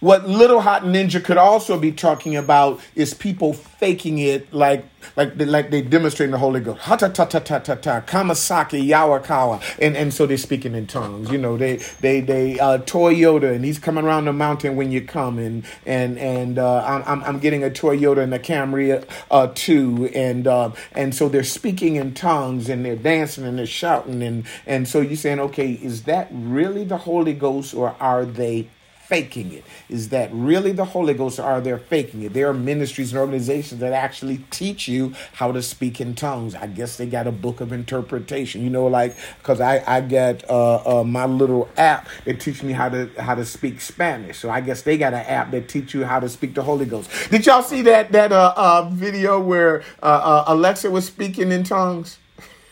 what 0.00 0.28
Little 0.28 0.60
Hot 0.60 0.82
Ninja 0.82 1.22
could 1.22 1.38
also 1.38 1.78
be 1.78 1.90
talking 1.90 2.36
about 2.36 2.80
is 2.94 3.14
people 3.14 3.52
faking 3.52 4.18
it 4.18 4.52
like 4.52 4.84
like 5.16 5.36
they, 5.36 5.44
like 5.44 5.70
they 5.70 5.82
demonstrating 5.82 6.30
the 6.32 6.38
Holy 6.38 6.60
Ghost. 6.60 6.80
Ha 6.82 6.96
ta 6.96 7.08
ta 7.08 7.24
ta 7.24 7.38
ta 7.40 7.58
ta 7.58 7.74
ta 7.74 8.00
Kamasaki 8.02 8.86
Yawakawa. 8.88 9.62
And 9.80 9.96
and 9.96 10.14
so 10.14 10.26
they're 10.26 10.36
speaking 10.36 10.74
in 10.74 10.86
tongues. 10.86 11.30
You 11.30 11.38
know, 11.38 11.56
they 11.56 11.76
they 12.00 12.20
they 12.20 12.58
uh 12.60 12.78
Toyota 12.78 13.52
and 13.52 13.64
he's 13.64 13.78
coming 13.78 14.04
around 14.04 14.26
the 14.26 14.32
mountain 14.32 14.76
when 14.76 14.92
you 14.92 15.00
come 15.00 15.38
and 15.38 15.64
and 15.84 16.18
and 16.18 16.58
uh 16.58 16.84
I'm 16.84 17.02
I'm, 17.06 17.24
I'm 17.24 17.38
getting 17.40 17.64
a 17.64 17.70
Toyota 17.70 18.22
and 18.22 18.32
a 18.32 18.38
Camry 18.38 19.04
uh 19.30 19.50
too 19.54 20.10
and 20.14 20.46
uh 20.46 20.70
and 20.92 21.14
so 21.14 21.28
they're 21.28 21.42
speaking 21.42 21.96
in 21.96 22.14
tongues 22.14 22.68
and 22.68 22.84
they're 22.84 22.96
dancing 22.96 23.44
and 23.44 23.58
they're 23.58 23.66
shouting 23.66 24.22
and 24.22 24.44
and 24.66 24.86
so 24.86 25.00
you're 25.00 25.16
saying, 25.16 25.40
okay, 25.40 25.72
is 25.72 26.04
that 26.04 26.28
really 26.30 26.84
the 26.84 26.98
Holy 26.98 27.32
Ghost 27.32 27.74
or 27.74 27.96
are 28.00 28.24
they 28.24 28.68
faking 29.08 29.52
it? 29.52 29.64
Is 29.88 30.10
that 30.10 30.28
really 30.32 30.72
the 30.72 30.84
Holy 30.84 31.14
Ghost 31.14 31.38
or 31.38 31.44
are 31.44 31.60
they 31.62 31.76
faking 31.78 32.22
it? 32.22 32.34
There 32.34 32.48
are 32.48 32.54
ministries 32.54 33.12
and 33.12 33.18
organizations 33.18 33.80
that 33.80 33.94
actually 33.94 34.44
teach 34.50 34.86
you 34.86 35.14
how 35.32 35.50
to 35.50 35.62
speak 35.62 35.98
in 35.98 36.14
tongues. 36.14 36.54
I 36.54 36.66
guess 36.66 36.98
they 36.98 37.06
got 37.06 37.26
a 37.26 37.32
book 37.32 37.62
of 37.62 37.72
interpretation, 37.72 38.62
you 38.62 38.68
know, 38.68 38.86
like 38.86 39.16
because 39.38 39.60
I, 39.62 39.82
I 39.86 40.02
got 40.02 40.48
uh, 40.48 41.00
uh, 41.00 41.04
my 41.04 41.24
little 41.24 41.70
app 41.78 42.08
that 42.26 42.38
teaches 42.38 42.62
me 42.62 42.74
how 42.74 42.90
to 42.90 43.10
how 43.18 43.34
to 43.34 43.46
speak 43.46 43.80
Spanish. 43.80 44.38
So 44.38 44.50
I 44.50 44.60
guess 44.60 44.82
they 44.82 44.98
got 44.98 45.14
an 45.14 45.24
app 45.24 45.50
that 45.52 45.68
teach 45.68 45.94
you 45.94 46.04
how 46.04 46.20
to 46.20 46.28
speak 46.28 46.54
the 46.54 46.62
Holy 46.62 46.84
Ghost. 46.84 47.10
Did 47.30 47.46
y'all 47.46 47.62
see 47.62 47.80
that 47.82 48.12
that 48.12 48.30
uh, 48.30 48.52
uh 48.56 48.90
video 48.92 49.40
where 49.40 49.80
uh, 50.02 50.06
uh, 50.06 50.44
Alexa 50.48 50.90
was 50.90 51.06
speaking 51.06 51.50
in 51.50 51.64
tongues? 51.64 52.18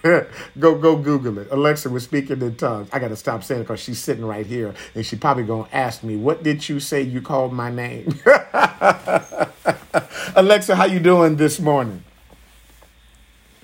go 0.59 0.75
go 0.76 0.97
Google 0.97 1.38
it. 1.38 1.49
Alexa 1.50 1.91
was 1.91 2.05
speaking 2.05 2.41
in 2.43 2.57
tongues. 2.57 2.88
I 2.93 2.99
got 2.99 3.09
to 3.09 3.17
stop 3.17 3.43
saying 3.43 3.62
it 3.62 3.65
because 3.65 3.81
she's 3.81 3.99
sitting 3.99 4.25
right 4.25 4.47
here, 4.47 4.75
and 4.95 5.05
she 5.05 5.17
probably 5.17 5.45
gonna 5.45 5.69
ask 5.73 6.03
me, 6.03 6.17
"What 6.17 6.43
did 6.43 6.69
you 6.69 6.81
say? 6.81 7.03
You 7.03 7.21
called 7.21 7.53
my 7.53 7.71
name?" 7.71 8.19
Alexa, 10.37 10.76
how 10.76 10.85
you 10.85 11.00
doing 11.00 11.37
this 11.37 11.59
morning? 11.59 12.05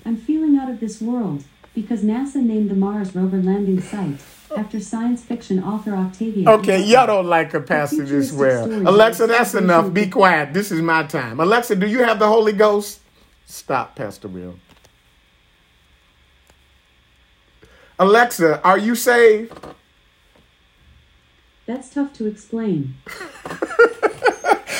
I'm 0.05 0.17
feeling 0.17 0.57
out 0.57 0.69
of 0.69 0.79
this 0.79 1.01
world 1.01 1.43
because 1.73 2.03
NASA 2.03 2.35
named 2.35 2.69
the 2.69 2.75
Mars 2.75 3.15
rover 3.15 3.37
landing 3.37 3.81
site 3.81 4.19
after 4.55 4.79
science 4.79 5.23
fiction 5.23 5.63
author 5.63 5.95
Octavia. 5.95 6.49
Okay, 6.49 6.83
y'all 6.83 7.07
don't 7.07 7.27
like 7.27 7.53
a 7.53 7.61
pastor 7.61 8.05
this 8.05 8.31
well. 8.31 8.65
Alexa, 8.87 9.27
that's 9.27 9.55
enough. 9.55 9.93
Be 9.93 10.07
quiet. 10.07 10.53
This 10.53 10.71
is 10.71 10.81
my 10.81 11.03
time. 11.03 11.39
Alexa, 11.39 11.75
do 11.75 11.87
you 11.87 12.03
have 12.03 12.19
the 12.19 12.27
Holy 12.27 12.53
Ghost? 12.53 12.99
Stop, 13.45 13.95
Pastor 13.95 14.27
Bill. 14.27 14.55
Alexa, 17.99 18.61
are 18.63 18.77
you 18.77 18.95
saved? 18.95 19.53
That's 21.65 21.89
tough 21.89 22.13
to 22.13 22.27
explain. 22.27 22.95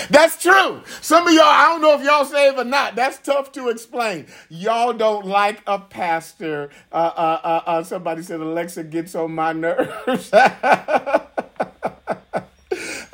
That's 0.10 0.41
true. 0.41 0.82
Some 1.01 1.27
of 1.27 1.34
y'all, 1.34 1.43
I 1.43 1.70
don't 1.70 1.82
know 1.82 1.93
if 1.93 2.03
y'all 2.03 2.25
saved 2.25 2.58
or 2.58 2.65
not. 2.65 2.96
That's 2.96 3.20
tough 3.20 3.51
to 3.53 3.70
explain. 3.70 4.27
Y'all 4.50 4.93
don't 4.93 5.25
like 5.25 5.62
a 5.65 5.79
pastor. 5.79 6.70
Uh, 6.91 7.12
uh, 7.15 7.39
uh, 7.43 7.62
uh 7.65 7.84
somebody 7.84 8.22
said 8.22 8.41
Alexa 8.41 8.84
gets 8.84 9.15
on 9.15 9.34
my 9.34 9.53
nerves. 9.53 10.32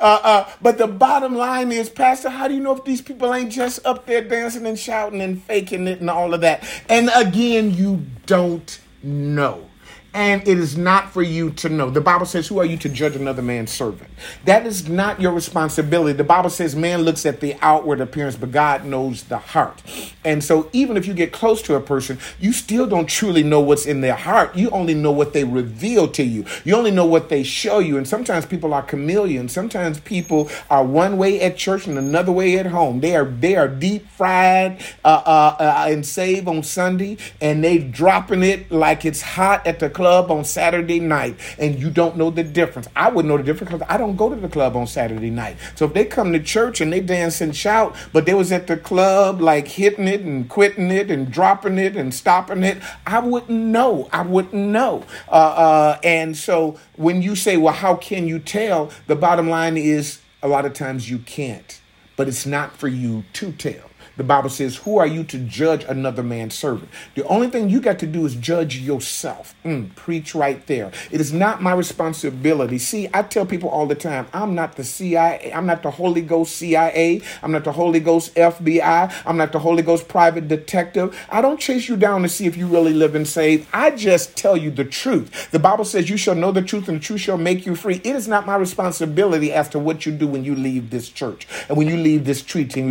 Uh, 0.00 0.18
uh, 0.22 0.50
but 0.62 0.78
the 0.78 0.86
bottom 0.86 1.34
line 1.36 1.70
is, 1.70 1.90
Pastor, 1.90 2.30
how 2.30 2.48
do 2.48 2.54
you 2.54 2.60
know 2.60 2.74
if 2.74 2.82
these 2.84 3.02
people 3.02 3.34
ain't 3.34 3.52
just 3.52 3.84
up 3.84 4.06
there 4.06 4.22
dancing 4.22 4.66
and 4.66 4.78
shouting 4.78 5.20
and 5.20 5.42
faking 5.42 5.86
it 5.86 6.00
and 6.00 6.08
all 6.08 6.32
of 6.32 6.40
that? 6.40 6.64
And 6.88 7.10
again, 7.14 7.74
you 7.74 8.06
don't 8.24 8.80
know 9.02 9.69
and 10.12 10.42
it 10.46 10.58
is 10.58 10.76
not 10.76 11.12
for 11.12 11.22
you 11.22 11.50
to 11.50 11.68
know. 11.68 11.90
The 11.90 12.00
Bible 12.00 12.26
says, 12.26 12.48
Who 12.48 12.58
are 12.58 12.64
you 12.64 12.76
to 12.78 12.88
judge 12.88 13.14
another 13.14 13.42
man's 13.42 13.70
servant? 13.70 14.10
That 14.44 14.66
is 14.66 14.88
not 14.88 15.20
your 15.20 15.32
responsibility. 15.32 16.14
The 16.14 16.24
Bible 16.24 16.50
says, 16.50 16.74
Man 16.74 17.02
looks 17.02 17.24
at 17.24 17.40
the 17.40 17.56
outward 17.60 18.00
appearance, 18.00 18.36
but 18.36 18.50
God 18.50 18.84
knows 18.84 19.24
the 19.24 19.38
heart. 19.38 19.82
And 20.24 20.42
so, 20.42 20.68
even 20.72 20.96
if 20.96 21.06
you 21.06 21.14
get 21.14 21.32
close 21.32 21.62
to 21.62 21.74
a 21.74 21.80
person, 21.80 22.18
you 22.40 22.52
still 22.52 22.86
don't 22.86 23.08
truly 23.08 23.42
know 23.42 23.60
what's 23.60 23.86
in 23.86 24.00
their 24.00 24.16
heart. 24.16 24.56
You 24.56 24.70
only 24.70 24.94
know 24.94 25.12
what 25.12 25.32
they 25.32 25.44
reveal 25.44 26.08
to 26.08 26.24
you, 26.24 26.44
you 26.64 26.74
only 26.74 26.90
know 26.90 27.06
what 27.06 27.28
they 27.28 27.42
show 27.42 27.78
you. 27.78 27.96
And 27.96 28.06
sometimes 28.06 28.46
people 28.46 28.74
are 28.74 28.82
chameleons. 28.82 29.52
Sometimes 29.52 30.00
people 30.00 30.50
are 30.68 30.84
one 30.84 31.18
way 31.18 31.40
at 31.40 31.56
church 31.56 31.86
and 31.86 31.98
another 31.98 32.32
way 32.32 32.58
at 32.58 32.66
home. 32.66 33.00
They 33.00 33.14
are, 33.14 33.24
they 33.24 33.56
are 33.56 33.68
deep 33.68 34.08
fried 34.10 34.80
uh, 35.04 35.22
uh, 35.24 35.56
uh, 35.58 35.86
and 35.88 36.04
saved 36.04 36.48
on 36.48 36.62
Sunday, 36.62 37.16
and 37.40 37.62
they 37.62 37.78
dropping 37.78 38.42
it 38.42 38.70
like 38.72 39.04
it's 39.04 39.22
hot 39.22 39.66
at 39.66 39.78
the 39.78 39.88
club 40.00 40.30
on 40.30 40.46
Saturday 40.46 40.98
night 40.98 41.36
and 41.58 41.78
you 41.78 41.90
don't 41.90 42.16
know 42.16 42.30
the 42.30 42.42
difference. 42.42 42.88
I 42.96 43.10
would 43.10 43.26
know 43.26 43.36
the 43.36 43.42
difference 43.42 43.70
because 43.70 43.86
I 43.86 43.98
don't 43.98 44.16
go 44.16 44.30
to 44.30 44.36
the 44.36 44.48
club 44.48 44.74
on 44.74 44.86
Saturday 44.86 45.28
night. 45.28 45.58
So 45.74 45.84
if 45.84 45.92
they 45.92 46.06
come 46.06 46.32
to 46.32 46.40
church 46.40 46.80
and 46.80 46.90
they 46.90 47.00
dance 47.00 47.42
and 47.42 47.54
shout, 47.54 47.94
but 48.14 48.24
they 48.24 48.32
was 48.32 48.50
at 48.50 48.66
the 48.66 48.78
club 48.78 49.42
like 49.42 49.68
hitting 49.68 50.08
it 50.08 50.22
and 50.22 50.48
quitting 50.48 50.90
it 50.90 51.10
and 51.10 51.30
dropping 51.30 51.76
it 51.76 51.96
and 51.96 52.14
stopping 52.14 52.64
it, 52.64 52.78
I 53.06 53.20
wouldn't 53.20 53.50
know. 53.50 54.08
I 54.10 54.22
wouldn't 54.22 54.54
know. 54.54 55.04
Uh, 55.28 55.32
uh, 55.32 55.98
and 56.02 56.34
so 56.34 56.80
when 56.96 57.20
you 57.20 57.36
say, 57.36 57.58
well, 57.58 57.74
how 57.74 57.94
can 57.94 58.26
you 58.26 58.38
tell? 58.38 58.90
The 59.06 59.16
bottom 59.16 59.50
line 59.50 59.76
is 59.76 60.20
a 60.42 60.48
lot 60.48 60.64
of 60.64 60.72
times 60.72 61.10
you 61.10 61.18
can't, 61.18 61.78
but 62.16 62.26
it's 62.26 62.46
not 62.46 62.74
for 62.74 62.88
you 62.88 63.24
to 63.34 63.52
tell. 63.52 63.89
The 64.20 64.24
Bible 64.24 64.50
says, 64.50 64.76
Who 64.76 64.98
are 64.98 65.06
you 65.06 65.24
to 65.24 65.38
judge 65.38 65.82
another 65.84 66.22
man's 66.22 66.54
servant? 66.54 66.90
The 67.14 67.24
only 67.24 67.48
thing 67.48 67.70
you 67.70 67.80
got 67.80 67.98
to 68.00 68.06
do 68.06 68.26
is 68.26 68.34
judge 68.34 68.76
yourself. 68.76 69.54
Mm, 69.64 69.94
preach 69.96 70.34
right 70.34 70.66
there. 70.66 70.92
It 71.10 71.22
is 71.22 71.32
not 71.32 71.62
my 71.62 71.72
responsibility. 71.72 72.76
See, 72.76 73.08
I 73.14 73.22
tell 73.22 73.46
people 73.46 73.70
all 73.70 73.86
the 73.86 73.94
time, 73.94 74.26
I'm 74.34 74.54
not 74.54 74.76
the 74.76 74.84
CIA, 74.84 75.50
I'm 75.54 75.64
not 75.64 75.82
the 75.82 75.92
Holy 75.92 76.20
Ghost 76.20 76.54
CIA, 76.56 77.22
I'm 77.42 77.50
not 77.50 77.64
the 77.64 77.72
Holy 77.72 77.98
Ghost 77.98 78.34
FBI, 78.34 79.10
I'm 79.24 79.38
not 79.38 79.52
the 79.52 79.58
Holy 79.58 79.82
Ghost 79.82 80.06
private 80.06 80.48
detective. 80.48 81.18
I 81.30 81.40
don't 81.40 81.58
chase 81.58 81.88
you 81.88 81.96
down 81.96 82.20
to 82.20 82.28
see 82.28 82.44
if 82.44 82.58
you 82.58 82.66
really 82.66 82.92
live 82.92 83.14
and 83.14 83.26
saved. 83.26 83.68
I 83.72 83.90
just 83.90 84.36
tell 84.36 84.54
you 84.54 84.70
the 84.70 84.84
truth. 84.84 85.50
The 85.50 85.58
Bible 85.58 85.86
says, 85.86 86.10
You 86.10 86.18
shall 86.18 86.34
know 86.34 86.52
the 86.52 86.60
truth, 86.60 86.88
and 86.88 86.98
the 86.98 87.02
truth 87.02 87.22
shall 87.22 87.38
make 87.38 87.64
you 87.64 87.74
free. 87.74 88.02
It 88.04 88.16
is 88.16 88.28
not 88.28 88.44
my 88.44 88.56
responsibility 88.56 89.50
as 89.50 89.70
to 89.70 89.78
what 89.78 90.04
you 90.04 90.12
do 90.12 90.26
when 90.26 90.44
you 90.44 90.54
leave 90.54 90.90
this 90.90 91.08
church 91.08 91.48
and 91.70 91.78
when 91.78 91.88
you 91.88 91.96
leave 91.96 92.26
this 92.26 92.42
tree 92.42 92.66
team. 92.66 92.90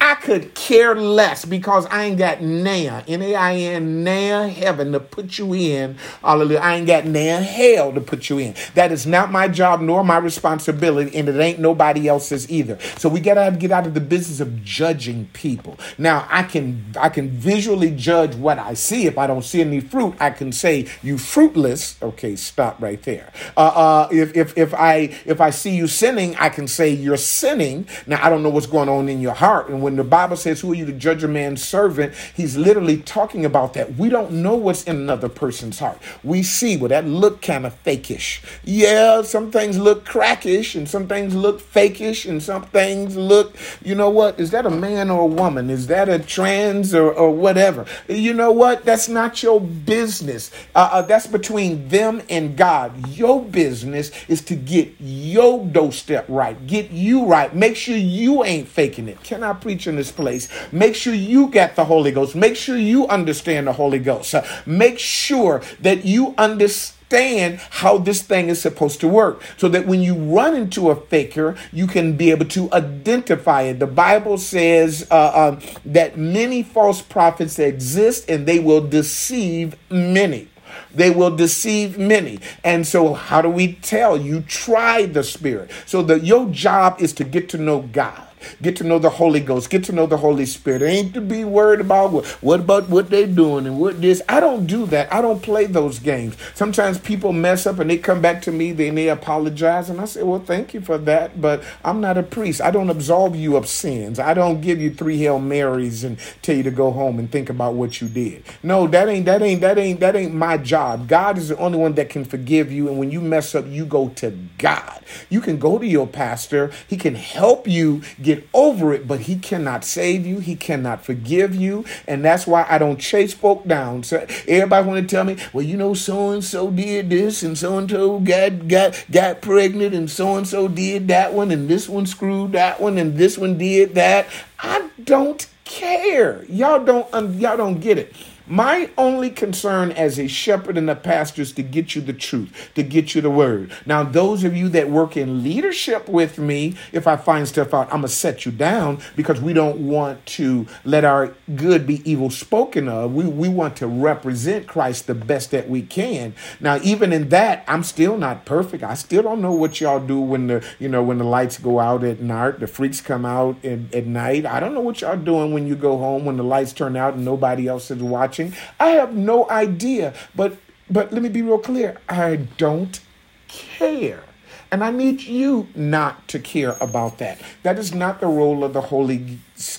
I 0.00 0.14
could 0.14 0.54
care 0.68 0.94
less 0.94 1.46
because 1.46 1.86
I 1.86 2.04
ain't 2.04 2.18
got 2.18 2.42
now, 2.42 3.02
N-A-I-N, 3.08 4.04
now 4.04 4.48
heaven 4.48 4.92
to 4.92 5.00
put 5.00 5.38
you 5.38 5.54
in. 5.54 5.96
Hallelujah. 6.20 6.58
I 6.58 6.76
ain't 6.76 6.86
got 6.86 7.06
now 7.06 7.40
hell 7.40 7.90
to 7.94 8.02
put 8.02 8.28
you 8.28 8.38
in. 8.38 8.54
That 8.74 8.92
is 8.92 9.06
not 9.06 9.32
my 9.32 9.48
job 9.48 9.80
nor 9.80 10.04
my 10.04 10.18
responsibility, 10.18 11.16
and 11.16 11.26
it 11.26 11.40
ain't 11.40 11.58
nobody 11.58 12.06
else's 12.06 12.50
either. 12.50 12.78
So 12.98 13.08
we 13.08 13.20
gotta 13.20 13.56
get 13.56 13.72
out 13.72 13.86
of 13.86 13.94
the 13.94 14.02
business 14.02 14.40
of 14.40 14.62
judging 14.62 15.30
people. 15.32 15.78
Now 15.96 16.26
I 16.28 16.42
can 16.42 16.84
I 17.00 17.08
can 17.08 17.30
visually 17.30 17.90
judge 17.90 18.34
what 18.34 18.58
I 18.58 18.74
see. 18.74 19.06
If 19.06 19.16
I 19.16 19.26
don't 19.26 19.44
see 19.44 19.62
any 19.62 19.80
fruit, 19.80 20.16
I 20.20 20.28
can 20.28 20.52
say 20.52 20.86
you 21.02 21.16
fruitless. 21.16 21.96
Okay, 22.02 22.36
stop 22.36 22.80
right 22.82 23.02
there. 23.04 23.32
Uh, 23.56 23.60
uh, 23.60 24.08
if 24.12 24.36
if 24.36 24.58
if 24.58 24.74
I 24.74 25.16
if 25.24 25.40
I 25.40 25.48
see 25.48 25.74
you 25.74 25.86
sinning, 25.86 26.36
I 26.36 26.50
can 26.50 26.68
say 26.68 26.90
you're 26.90 27.16
sinning. 27.16 27.88
Now 28.06 28.22
I 28.22 28.28
don't 28.28 28.42
know 28.42 28.50
what's 28.50 28.66
going 28.66 28.90
on 28.90 29.08
in 29.08 29.22
your 29.22 29.34
heart, 29.34 29.70
and 29.70 29.80
when 29.82 29.96
the 29.96 30.04
Bible 30.04 30.36
says 30.36 30.47
says, 30.48 30.60
Who 30.62 30.72
are 30.72 30.74
you 30.74 30.86
to 30.86 30.92
judge 30.92 31.22
a 31.22 31.28
man's 31.28 31.62
servant? 31.62 32.14
He's 32.34 32.56
literally 32.56 32.98
talking 32.98 33.44
about 33.44 33.74
that. 33.74 33.96
We 33.96 34.08
don't 34.08 34.32
know 34.32 34.54
what's 34.54 34.84
in 34.84 34.96
another 34.96 35.28
person's 35.28 35.78
heart. 35.78 35.98
We 36.24 36.42
see, 36.42 36.76
well, 36.76 36.88
that 36.88 37.06
look 37.06 37.42
kind 37.42 37.66
of 37.66 37.82
fakish. 37.84 38.42
Yeah, 38.64 39.22
some 39.22 39.50
things 39.50 39.78
look 39.78 40.04
crackish, 40.04 40.74
and 40.74 40.88
some 40.88 41.06
things 41.06 41.34
look 41.34 41.60
fakish, 41.60 42.28
and 42.28 42.42
some 42.42 42.62
things 42.64 43.16
look, 43.16 43.56
you 43.82 43.94
know 43.94 44.10
what? 44.10 44.40
Is 44.40 44.50
that 44.52 44.66
a 44.66 44.70
man 44.70 45.10
or 45.10 45.22
a 45.22 45.26
woman? 45.26 45.70
Is 45.70 45.86
that 45.88 46.08
a 46.08 46.18
trans 46.18 46.94
or, 46.94 47.12
or 47.12 47.30
whatever? 47.30 47.84
You 48.08 48.32
know 48.34 48.52
what? 48.52 48.84
That's 48.84 49.08
not 49.08 49.42
your 49.42 49.60
business. 49.60 50.50
Uh, 50.74 50.88
uh, 50.92 51.02
that's 51.02 51.26
between 51.26 51.88
them 51.88 52.22
and 52.30 52.56
God. 52.56 53.08
Your 53.08 53.42
business 53.44 54.10
is 54.28 54.42
to 54.42 54.56
get 54.56 54.94
your 54.98 55.64
doorstep 55.66 56.24
right, 56.28 56.66
get 56.66 56.90
you 56.90 57.26
right. 57.26 57.54
Make 57.54 57.76
sure 57.76 57.96
you 57.96 58.44
ain't 58.44 58.68
faking 58.68 59.08
it. 59.08 59.22
Can 59.22 59.42
I 59.42 59.52
preach 59.52 59.86
in 59.86 59.96
this 59.96 60.12
place? 60.12 60.37
Make 60.70 60.94
sure 60.94 61.14
you 61.14 61.48
get 61.48 61.74
the 61.74 61.84
Holy 61.84 62.12
Ghost. 62.12 62.36
Make 62.36 62.54
sure 62.54 62.76
you 62.76 63.08
understand 63.08 63.66
the 63.66 63.72
Holy 63.72 63.98
Ghost. 63.98 64.34
Uh, 64.34 64.44
make 64.66 64.98
sure 64.98 65.62
that 65.80 66.04
you 66.04 66.34
understand 66.38 66.98
understand 67.08 67.60
how 67.70 67.98
this 67.98 68.22
thing 68.22 68.48
is 68.48 68.60
supposed 68.60 69.00
to 69.00 69.08
work 69.08 69.42
so 69.56 69.68
that 69.68 69.86
when 69.86 70.02
you 70.02 70.14
run 70.14 70.54
into 70.54 70.90
a 70.90 70.96
faker, 70.96 71.56
you 71.72 71.86
can 71.86 72.16
be 72.16 72.30
able 72.30 72.44
to 72.46 72.72
identify 72.72 73.62
it. 73.62 73.78
The 73.78 73.86
Bible 73.86 74.38
says 74.38 75.06
uh, 75.10 75.52
um, 75.54 75.60
that 75.84 76.18
many 76.18 76.62
false 76.62 77.00
prophets 77.00 77.58
exist 77.58 78.28
and 78.28 78.46
they 78.46 78.58
will 78.58 78.86
deceive 78.86 79.76
many. 79.90 80.48
They 80.94 81.10
will 81.10 81.34
deceive 81.34 81.98
many. 81.98 82.40
And 82.62 82.86
so, 82.86 83.14
how 83.14 83.42
do 83.42 83.48
we 83.48 83.74
tell? 83.74 84.16
You 84.16 84.40
try 84.42 85.06
the 85.06 85.22
Spirit. 85.22 85.70
So, 85.86 86.02
that 86.02 86.24
your 86.24 86.48
job 86.50 87.00
is 87.00 87.12
to 87.14 87.24
get 87.24 87.48
to 87.50 87.58
know 87.58 87.82
God. 87.82 88.27
Get 88.62 88.76
to 88.76 88.84
know 88.84 88.98
the 88.98 89.10
Holy 89.10 89.40
Ghost. 89.40 89.70
Get 89.70 89.84
to 89.84 89.92
know 89.92 90.06
the 90.06 90.16
Holy 90.16 90.46
Spirit. 90.46 90.82
Ain't 90.82 91.14
to 91.14 91.20
be 91.20 91.44
worried 91.44 91.80
about 91.80 92.12
what, 92.12 92.26
what 92.42 92.60
about 92.60 92.88
what 92.88 93.10
they 93.10 93.26
doing 93.26 93.66
and 93.66 93.78
what 93.78 94.00
this. 94.00 94.22
I 94.28 94.40
don't 94.40 94.66
do 94.66 94.86
that. 94.86 95.12
I 95.12 95.20
don't 95.20 95.42
play 95.42 95.66
those 95.66 95.98
games. 95.98 96.36
Sometimes 96.54 96.98
people 96.98 97.32
mess 97.32 97.66
up 97.66 97.78
and 97.78 97.90
they 97.90 97.98
come 97.98 98.20
back 98.20 98.42
to 98.42 98.52
me, 98.52 98.72
then 98.72 98.94
they 98.94 99.08
apologize, 99.08 99.90
and 99.90 100.00
I 100.00 100.04
say, 100.04 100.22
Well, 100.22 100.40
thank 100.40 100.74
you 100.74 100.80
for 100.80 100.98
that, 100.98 101.40
but 101.40 101.62
I'm 101.84 102.00
not 102.00 102.18
a 102.18 102.22
priest. 102.22 102.60
I 102.60 102.70
don't 102.70 102.90
absolve 102.90 103.36
you 103.36 103.56
of 103.56 103.66
sins. 103.66 104.18
I 104.18 104.34
don't 104.34 104.60
give 104.60 104.80
you 104.80 104.92
three 104.92 105.18
Hail 105.18 105.38
Marys 105.38 106.04
and 106.04 106.18
tell 106.42 106.56
you 106.56 106.62
to 106.62 106.70
go 106.70 106.90
home 106.90 107.18
and 107.18 107.30
think 107.30 107.50
about 107.50 107.74
what 107.74 108.00
you 108.00 108.08
did. 108.08 108.44
No, 108.62 108.86
that 108.86 109.08
ain't 109.08 109.26
that 109.26 109.42
ain't 109.42 109.60
that 109.60 109.78
ain't 109.78 110.00
that 110.00 110.16
ain't 110.16 110.34
my 110.34 110.58
job. 110.58 111.08
God 111.08 111.38
is 111.38 111.48
the 111.48 111.56
only 111.56 111.78
one 111.78 111.94
that 111.94 112.10
can 112.10 112.24
forgive 112.24 112.70
you. 112.70 112.88
And 112.88 112.98
when 112.98 113.10
you 113.10 113.20
mess 113.20 113.54
up, 113.54 113.66
you 113.66 113.84
go 113.84 114.10
to 114.10 114.30
God. 114.58 115.02
You 115.30 115.40
can 115.40 115.58
go 115.58 115.78
to 115.78 115.86
your 115.86 116.06
pastor. 116.06 116.70
He 116.86 116.96
can 116.96 117.14
help 117.14 117.66
you 117.66 118.02
get 118.20 118.27
over 118.54 118.92
it, 118.92 119.06
but 119.06 119.20
he 119.20 119.36
cannot 119.36 119.84
save 119.84 120.26
you. 120.26 120.38
He 120.38 120.56
cannot 120.56 121.04
forgive 121.04 121.54
you. 121.54 121.84
And 122.06 122.24
that's 122.24 122.46
why 122.46 122.66
I 122.68 122.78
don't 122.78 122.98
chase 122.98 123.34
folk 123.34 123.66
down. 123.66 124.02
So 124.02 124.26
everybody 124.46 124.86
want 124.86 125.08
to 125.08 125.14
tell 125.14 125.24
me, 125.24 125.36
well, 125.52 125.64
you 125.64 125.76
know, 125.76 125.94
so 125.94 126.30
and 126.30 126.44
so 126.44 126.70
did 126.70 127.10
this 127.10 127.42
and 127.42 127.56
so 127.56 127.78
and 127.78 127.90
so 127.90 128.20
got 128.20 128.68
got 128.68 129.04
got 129.10 129.40
pregnant 129.40 129.94
and 129.94 130.10
so 130.10 130.36
and 130.36 130.46
so 130.46 130.68
did 130.68 131.08
that 131.08 131.32
one 131.34 131.50
and 131.50 131.68
this 131.68 131.88
one 131.88 132.06
screwed 132.06 132.52
that 132.52 132.80
one 132.80 132.98
and 132.98 133.16
this 133.16 133.38
one 133.38 133.58
did 133.58 133.94
that. 133.94 134.26
I 134.58 134.88
don't 135.02 135.46
care. 135.64 136.44
Y'all 136.44 136.84
don't 136.84 137.08
y'all 137.40 137.56
don't 137.56 137.80
get 137.80 137.98
it. 137.98 138.12
My 138.48 138.88
only 138.96 139.28
concern 139.28 139.92
as 139.92 140.18
a 140.18 140.26
shepherd 140.26 140.78
and 140.78 140.88
a 140.88 140.96
pastor 140.96 141.42
is 141.42 141.52
to 141.52 141.62
get 141.62 141.94
you 141.94 142.00
the 142.00 142.14
truth, 142.14 142.70
to 142.74 142.82
get 142.82 143.14
you 143.14 143.20
the 143.20 143.30
word. 143.30 143.72
Now, 143.84 144.02
those 144.02 144.42
of 144.42 144.56
you 144.56 144.70
that 144.70 144.88
work 144.88 145.18
in 145.18 145.42
leadership 145.42 146.08
with 146.08 146.38
me, 146.38 146.74
if 146.90 147.06
I 147.06 147.16
find 147.16 147.46
stuff 147.46 147.74
out, 147.74 147.86
I'm 147.86 148.00
going 148.00 148.02
to 148.04 148.08
set 148.08 148.46
you 148.46 148.52
down 148.52 149.00
because 149.16 149.38
we 149.38 149.52
don't 149.52 149.86
want 149.86 150.24
to 150.26 150.66
let 150.84 151.04
our 151.04 151.34
good 151.56 151.86
be 151.86 152.10
evil 152.10 152.30
spoken 152.30 152.88
of. 152.88 153.14
We, 153.14 153.26
we 153.26 153.50
want 153.50 153.76
to 153.76 153.86
represent 153.86 154.66
Christ 154.66 155.06
the 155.06 155.14
best 155.14 155.50
that 155.50 155.68
we 155.68 155.82
can. 155.82 156.34
Now, 156.58 156.78
even 156.82 157.12
in 157.12 157.28
that, 157.28 157.64
I'm 157.68 157.82
still 157.82 158.16
not 158.16 158.46
perfect. 158.46 158.82
I 158.82 158.94
still 158.94 159.22
don't 159.22 159.42
know 159.42 159.52
what 159.52 159.78
y'all 159.78 160.00
do 160.00 160.20
when 160.20 160.46
the, 160.46 160.66
you 160.78 160.88
know, 160.88 161.02
when 161.02 161.18
the 161.18 161.24
lights 161.24 161.58
go 161.58 161.80
out 161.80 162.02
at 162.02 162.20
night, 162.20 162.60
the 162.60 162.66
freaks 162.66 163.02
come 163.02 163.26
out 163.26 163.62
at, 163.62 163.94
at 163.94 164.06
night. 164.06 164.46
I 164.46 164.58
don't 164.58 164.72
know 164.72 164.80
what 164.80 165.02
y'all 165.02 165.18
doing 165.18 165.52
when 165.52 165.66
you 165.66 165.76
go 165.76 165.98
home, 165.98 166.24
when 166.24 166.38
the 166.38 166.44
lights 166.44 166.72
turn 166.72 166.96
out 166.96 167.12
and 167.12 167.26
nobody 167.26 167.68
else 167.68 167.90
is 167.90 168.02
watching 168.02 168.37
watching. 168.38 168.58
I 168.78 168.90
have 168.90 169.14
no 169.14 169.48
idea. 169.50 170.14
But 170.34 170.56
but 170.90 171.12
let 171.12 171.22
me 171.22 171.28
be 171.28 171.42
real 171.42 171.58
clear. 171.58 171.98
I 172.08 172.36
don't 172.56 173.00
care. 173.48 174.22
And 174.70 174.84
I 174.84 174.90
need 174.90 175.22
you 175.22 175.66
not 175.74 176.28
to 176.28 176.38
care 176.38 176.76
about 176.78 177.16
that. 177.18 177.40
That 177.62 177.78
is 177.78 177.94
not 177.94 178.20
the 178.20 178.26
role 178.26 178.64
of 178.64 178.74
the 178.74 178.82
Holy 178.82 179.38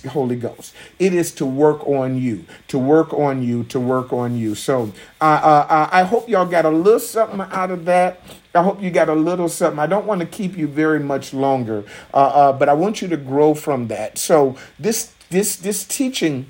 Holy 0.09 0.35
Ghost. 0.35 0.73
It 0.97 1.13
is 1.13 1.31
to 1.33 1.45
work 1.45 1.87
on 1.87 2.19
you, 2.19 2.45
to 2.69 2.79
work 2.79 3.13
on 3.13 3.43
you, 3.43 3.63
to 3.65 3.79
work 3.79 4.11
on 4.11 4.35
you. 4.35 4.55
So 4.55 4.91
uh, 5.21 5.23
uh, 5.23 5.89
I 5.91 6.03
hope 6.03 6.27
y'all 6.27 6.45
got 6.45 6.65
a 6.65 6.69
little 6.69 6.99
something 6.99 7.39
out 7.39 7.69
of 7.69 7.85
that. 7.85 8.21
I 8.55 8.63
hope 8.63 8.81
you 8.81 8.89
got 8.89 9.09
a 9.09 9.13
little 9.13 9.47
something. 9.47 9.79
I 9.79 9.85
don't 9.85 10.07
want 10.07 10.21
to 10.21 10.27
keep 10.27 10.57
you 10.57 10.67
very 10.67 10.99
much 10.99 11.35
longer, 11.35 11.83
uh, 12.11 12.17
uh 12.17 12.53
but 12.53 12.67
I 12.67 12.73
want 12.73 12.99
you 12.99 13.07
to 13.09 13.17
grow 13.17 13.53
from 13.53 13.89
that. 13.89 14.17
So 14.17 14.55
this 14.79 15.13
this 15.29 15.55
this 15.55 15.85
teaching 15.85 16.49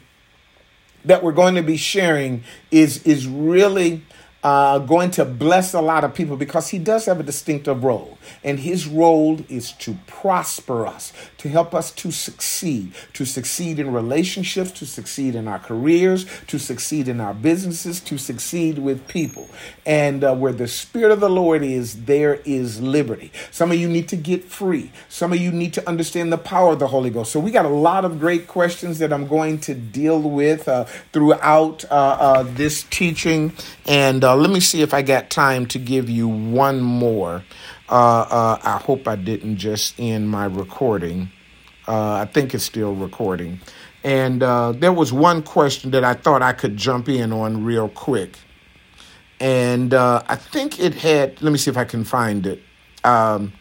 that 1.06 1.24
we're 1.24 1.32
going 1.32 1.56
to 1.56 1.62
be 1.64 1.78
sharing 1.78 2.44
is 2.72 3.04
is 3.04 3.28
really 3.28 4.02
uh, 4.44 4.80
going 4.80 5.12
to 5.12 5.26
bless 5.26 5.74
a 5.74 5.82
lot 5.82 6.04
of 6.04 6.14
people 6.14 6.38
because 6.38 6.70
he 6.70 6.80
does 6.80 7.06
have 7.06 7.20
a 7.20 7.24
distinctive 7.24 7.84
role. 7.84 8.18
And 8.44 8.60
his 8.60 8.88
role 8.88 9.40
is 9.50 9.74
to 9.74 9.98
prosper 10.08 10.88
us, 10.88 11.12
to 11.40 11.50
help 11.50 11.76
us 11.76 11.92
to 11.92 12.12
succeed, 12.12 12.94
to 13.14 13.26
succeed 13.26 13.80
in 13.80 13.92
relationships, 13.92 14.72
to 14.74 14.86
succeed 14.86 15.36
in 15.36 15.48
our 15.48 15.60
careers, 15.60 16.26
to 16.48 16.58
succeed 16.58 17.08
in 17.08 17.20
our 17.20 17.34
businesses, 17.34 18.00
to 18.02 18.18
succeed 18.18 18.80
with 18.80 19.08
people. 19.08 19.50
And 19.86 20.24
uh, 20.24 20.36
where 20.36 20.54
the 20.54 20.68
Spirit 20.68 21.12
of 21.12 21.20
the 21.20 21.30
Lord 21.30 21.62
is, 21.62 22.06
there 22.06 22.36
is 22.46 22.82
liberty. 22.82 23.32
Some 23.52 23.72
of 23.72 23.78
you 23.78 23.90
need 23.90 24.08
to 24.10 24.16
get 24.16 24.46
free. 24.46 24.92
Some 25.10 25.34
of 25.34 25.40
you 25.40 25.52
need 25.52 25.74
to 25.74 25.88
understand 25.88 26.32
the 26.32 26.38
power 26.38 26.74
of 26.74 26.80
the 26.80 26.88
Holy 26.88 27.10
Ghost. 27.10 27.32
So 27.32 27.40
we 27.40 27.52
got 27.52 27.66
a 27.66 27.70
lot 27.70 28.06
of 28.06 28.20
great 28.20 28.48
questions 28.48 29.00
that 29.00 29.12
I'm 29.12 29.28
going 29.28 29.60
to 29.62 29.74
deal 29.74 30.22
with 30.22 30.68
uh, 30.68 30.86
throughout 31.12 31.84
uh, 31.86 32.18
uh 32.20 32.44
this 32.44 32.84
teaching. 32.84 33.54
And 33.86 34.24
uh, 34.30 34.36
let 34.36 34.52
me 34.52 34.60
see 34.60 34.82
if 34.84 34.94
I 34.94 35.02
got 35.02 35.32
time 35.32 35.66
to 35.68 35.80
give 35.80 36.08
you 36.08 36.28
one 36.28 36.82
more. 36.82 37.44
Uh, 37.90 37.94
uh, 38.30 38.60
I 38.64 38.78
hope 38.78 39.08
I 39.08 39.16
didn't 39.16 39.58
just 39.58 40.00
end 40.00 40.30
my 40.30 40.46
recording. 40.46 41.32
Uh, 41.88 42.14
I 42.14 42.26
think 42.26 42.54
it's 42.54 42.64
still 42.64 42.94
recording. 42.94 43.60
And 44.04 44.44
uh, 44.44 44.74
there 44.74 44.94
was 44.94 45.12
one 45.12 45.42
question 45.42 45.90
that 45.92 46.04
I 46.04 46.14
thought 46.14 46.44
I 46.44 46.54
could 46.54 46.78
jump 46.78 47.10
in 47.10 47.34
on 47.34 47.64
real 47.64 47.90
quick. 47.90 48.38
And 49.40 49.96
I 49.96 50.36
think 50.36 50.80
it 50.80 50.94
had, 50.94 51.42
let 51.42 51.52
me 51.52 51.58
see 51.58 51.72
if 51.72 51.78
I 51.78 51.86
can 51.86 52.04
find 52.04 52.46
it. 52.46 52.62
Um, 53.04 53.54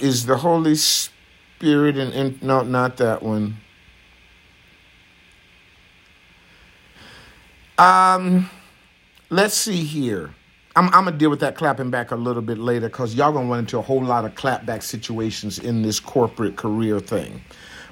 is 0.00 0.24
the 0.24 0.38
Holy 0.38 0.76
Spirit 0.76 1.98
and, 1.98 2.14
and 2.14 2.42
no, 2.42 2.62
not 2.62 2.96
that 2.96 3.22
one. 3.22 3.58
Um, 7.78 8.50
let's 9.30 9.54
see 9.54 9.82
here. 9.84 10.34
I'm, 10.74 10.86
I'm 10.86 11.04
gonna 11.04 11.12
deal 11.12 11.30
with 11.30 11.40
that 11.40 11.56
clapping 11.56 11.90
back 11.90 12.10
a 12.10 12.16
little 12.16 12.42
bit 12.42 12.58
later 12.58 12.88
because 12.88 13.14
y'all 13.14 13.32
gonna 13.32 13.48
run 13.48 13.60
into 13.60 13.78
a 13.78 13.82
whole 13.82 14.02
lot 14.02 14.24
of 14.24 14.34
clapback 14.34 14.82
situations 14.82 15.58
in 15.58 15.82
this 15.82 16.00
corporate 16.00 16.56
career 16.56 17.00
thing. 17.00 17.42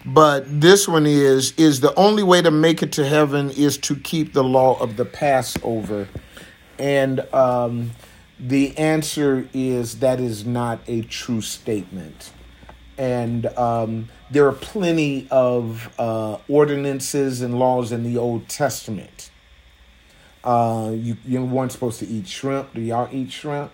But 0.07 0.45
this 0.49 0.89
one 0.89 1.07
is 1.07 1.53
is 1.59 1.81
the 1.81 1.95
only 1.95 2.23
way 2.23 2.41
to 2.41 2.51
make 2.51 2.83
it 2.83 2.93
to 2.93 3.07
heaven 3.07 3.51
is 3.51 3.77
to 3.79 3.97
keep 3.97 4.33
the 4.33 4.45
law 4.45 4.79
of 4.81 4.97
the 4.97 5.05
Passover, 5.05 6.09
and 6.79 7.21
um, 7.35 7.91
the 8.39 8.77
answer 8.79 9.47
is 9.53 10.01
that 10.01 10.19
is 10.19 10.47
not 10.47 10.81
a 10.87 11.03
true 11.03 11.43
statement. 11.43 12.33
And 12.97 13.47
um, 13.59 14.09
there 14.31 14.47
are 14.47 14.53
plenty 14.53 15.27
of 15.31 15.93
uh, 15.99 16.39
ordinances 16.49 17.41
and 17.43 17.59
laws 17.59 17.93
in 17.93 18.03
the 18.03 18.19
Old 18.19 18.49
Testament 18.49 19.30
uh, 20.45 20.93
you 20.95 21.17
you 21.27 21.45
weren't 21.45 21.73
supposed 21.73 21.99
to 22.01 22.07
eat 22.07 22.27
shrimp. 22.27 22.75
Do 22.75 22.81
y'all 22.81 23.09
eat 23.13 23.33
shrimp? 23.33 23.73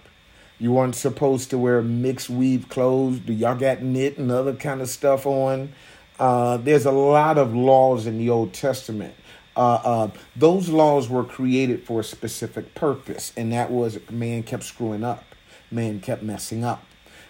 You 0.59 0.73
weren't 0.73 0.95
supposed 0.95 1.51
to 1.51 1.59
wear 1.59 1.83
mixed 1.83 2.31
weave 2.31 2.69
clothes. 2.69 3.19
Do 3.21 3.33
y'all 3.33 3.55
got 3.57 3.83
knit 3.83 4.17
and 4.17 4.31
other 4.31 4.55
kind 4.55 4.81
of 4.81 4.89
stuff 4.89 5.27
on? 5.27 5.73
Uh, 6.19 6.57
there's 6.57 6.87
a 6.87 6.93
lot 6.93 7.37
of 7.37 7.55
laws 7.55 8.07
in 8.07 8.19
the 8.19 8.31
Old 8.31 8.55
Testament. 8.55 9.15
Uh, 9.55 9.81
uh, 9.85 10.11
those 10.35 10.69
laws 10.69 11.09
were 11.09 11.25
created 11.25 11.85
for 11.85 12.01
a 12.01 12.05
specific 12.05 12.75
purpose, 12.75 13.33
and 13.37 13.53
that 13.53 13.71
was 13.71 13.99
man 14.11 14.43
kept 14.43 14.65
screwing 14.65 15.05
up, 15.05 15.25
man 15.71 16.01
kept 16.01 16.23
messing 16.23 16.65
up. 16.65 16.85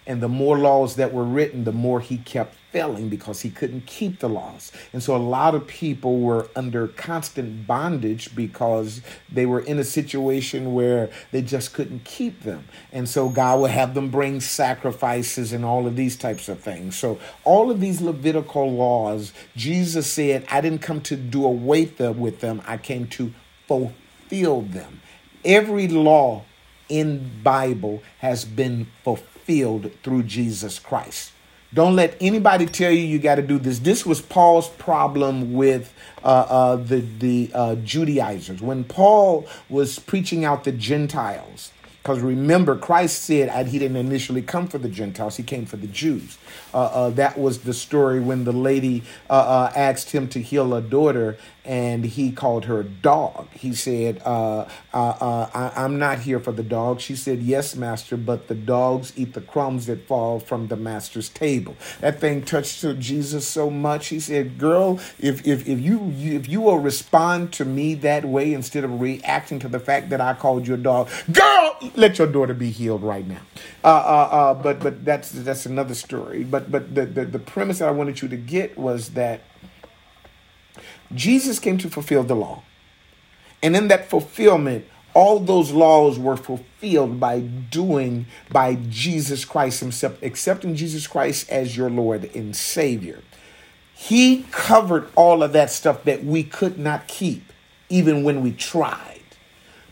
And 0.07 0.23
the 0.23 0.29
more 0.29 0.57
laws 0.57 0.97
that 0.97 1.13
were 1.13 1.25
written, 1.25 1.65
the 1.65 1.73
more 1.73 2.01
he 2.01 2.19
kept 2.19 2.55
failing 2.71 3.09
because 3.09 3.41
he 3.41 3.51
couldn't 3.51 3.87
keep 3.87 4.21
the 4.21 4.29
laws. 4.29 4.71
And 4.93 5.03
so 5.03 5.17
a 5.17 5.19
lot 5.19 5.55
of 5.55 5.67
people 5.67 6.21
were 6.21 6.49
under 6.55 6.87
constant 6.87 7.67
bondage 7.67 8.35
because 8.37 9.01
they 9.33 9.47
were 9.47 9.61
in 9.61 9.79
a 9.79 9.85
situation 9.85 10.75
where 10.75 11.11
they 11.33 11.43
just 11.43 11.73
couldn't 11.73 12.05
keep 12.05 12.43
them. 12.43 12.69
And 12.93 13.09
so 13.09 13.29
God 13.29 13.61
would 13.61 13.73
have 13.73 13.95
them 13.95 14.11
bring 14.11 14.41
sacrifices 14.41 15.53
and 15.53 15.65
all 15.65 15.87
of 15.89 15.97
these 15.97 16.17
types 16.17 16.49
of 16.49 16.61
things. 16.61 16.97
So 16.97 17.19
all 17.43 17.71
of 17.71 17.81
these 17.81 18.01
Levitical 18.01 18.71
laws, 18.71 19.33
Jesus 19.57 20.07
said, 20.07 20.47
I 20.51 20.61
didn't 20.61 20.83
come 20.83 21.01
to 21.03 21.17
do 21.17 21.45
away 21.45 21.87
with 21.87 22.41
them, 22.41 22.63
I 22.67 22.77
came 22.77 23.07
to 23.09 23.33
fulfill 23.67 24.63
them. 24.63 25.01
Every 25.45 25.89
law 25.89 26.45
in 26.89 27.43
Bible 27.43 28.03
has 28.19 28.45
been 28.45 28.87
fulfilled 29.03 29.36
fulfilled 29.47 29.93
through 30.03 30.25
Jesus 30.25 30.79
Christ. 30.79 31.33
Don't 31.73 31.97
let 31.97 32.17
anybody 32.21 32.67
tell 32.67 32.91
you 32.91 33.01
you 33.01 33.19
got 33.19 33.37
to 33.37 33.43
do 33.43 33.59
this. 33.59 33.81
This 33.81 34.07
was 34.07 34.21
Paul's 34.21 34.69
problem 34.69 35.53
with 35.53 35.93
uh, 36.25 36.27
uh, 36.27 36.77
the 36.77 37.01
the 37.01 37.51
uh, 37.53 37.75
Judaizers 37.77 38.61
when 38.63 38.85
Paul 38.85 39.47
was 39.69 39.99
preaching 39.99 40.45
out 40.45 40.65
the 40.65 40.73
Gentiles. 40.73 41.73
Because 42.03 42.21
remember, 42.21 42.77
Christ 42.77 43.23
said 43.23 43.49
that 43.49 43.67
he 43.67 43.81
didn't 43.81 43.97
initially 43.97 44.41
come 44.41 44.69
for 44.69 44.79
the 44.79 44.89
Gentiles; 44.89 45.37
he 45.37 45.43
came 45.43 45.67
for 45.67 45.77
the 45.77 45.89
Jews. 45.89 46.39
Uh, 46.73 46.85
uh, 46.85 47.11
that 47.11 47.37
was 47.37 47.59
the 47.59 47.75
story 47.75 48.21
when 48.21 48.45
the 48.45 48.53
lady 48.53 49.03
uh, 49.29 49.73
asked 49.75 50.13
him 50.13 50.29
to 50.29 50.41
heal 50.41 50.73
a 50.73 50.81
daughter, 50.81 51.37
and 51.67 52.05
he 52.05 52.31
called 52.31 52.67
her 52.67 52.81
a 52.81 52.85
dog. 52.85 53.49
He 53.53 53.75
said, 53.75 54.23
uh, 54.25 54.69
uh, 54.95 54.97
uh, 54.97 55.73
I, 55.77 55.85
am 55.85 55.99
not 55.99 56.21
here 56.21 56.39
for 56.39 56.53
the 56.53 56.63
dog. 56.63 57.01
She 57.01 57.17
said, 57.17 57.41
Yes, 57.41 57.75
master, 57.75 58.17
but 58.17 58.47
the 58.47 58.55
dogs 58.55 59.13
eat 59.17 59.35
the 59.35 59.41
crumbs 59.41 59.87
that 59.87 60.07
fall 60.07 60.39
from 60.39 60.69
the 60.69 60.77
master's 60.77 61.29
table. 61.29 61.77
That 62.01 62.21
thing 62.21 62.43
touched 62.43 62.85
Jesus 62.99 63.47
so 63.47 63.69
much. 63.69 64.09
He 64.09 64.21
said, 64.21 64.59
Girl, 64.59 65.01
if, 65.19 65.47
if, 65.47 65.69
if, 65.69 65.81
you, 65.81 66.13
if 66.17 66.49
you 66.49 66.61
will 66.61 66.79
respond 66.79 67.53
to 67.55 67.65
me 67.65 67.95
that 67.97 68.25
way 68.25 68.53
instead 68.53 68.85
of 68.85 69.01
reacting 69.01 69.59
to 69.59 69.69
the 69.69 69.81
fact 69.81 70.11
that 70.11 70.21
I 70.21 70.35
called 70.35 70.69
you 70.69 70.75
a 70.75 70.79
dog, 70.79 71.09
girl, 71.33 71.77
let 71.97 72.19
your 72.19 72.29
daughter 72.29 72.55
be 72.55 72.71
healed 72.71 73.03
right 73.03 73.27
now. 73.27 73.41
Uh, 73.83 73.89
uh, 73.89 74.29
uh, 74.31 74.55
but 74.55 74.81
but 74.81 75.05
that's 75.05 75.31
that's 75.31 75.67
another 75.67 75.95
story. 75.95 76.45
But 76.45 76.71
but 76.71 76.95
the, 76.95 77.07
the, 77.07 77.25
the 77.25 77.39
premise 77.39 77.79
that 77.81 77.89
I 77.89 77.93
wanted 77.93 78.23
you 78.23 78.29
to 78.29 78.37
get 78.37 78.77
was 78.79 79.11
that 79.11 79.43
Jesus 81.15 81.59
came 81.59 81.79
to 81.79 81.91
fulfill 81.91 82.23
the 82.23 82.37
law. 82.37 82.63
And 83.63 83.77
in 83.77 83.89
that 83.89 84.09
fulfillment, 84.09 84.87
all 85.15 85.41
those 85.41 85.73
laws 85.73 86.19
were 86.19 86.37
fulfilled 86.37 87.19
by 87.19 87.41
doing 87.41 88.27
by 88.51 88.77
Jesus 88.89 89.45
Christ 89.45 89.81
himself, 89.81 90.23
accepting 90.23 90.75
Jesus 90.75 91.07
Christ 91.07 91.49
as 91.51 91.77
your 91.77 91.89
Lord 91.89 92.31
and 92.35 92.55
Savior. 92.55 93.23
He 93.95 94.45
covered 94.51 95.09
all 95.17 95.43
of 95.43 95.55
that 95.55 95.71
stuff 95.71 96.05
that 96.05 96.23
we 96.23 96.43
could 96.43 96.79
not 96.79 97.09
keep, 97.09 97.51
even 97.89 98.25
when 98.25 98.43
we 98.43 98.53
tried. 98.53 99.16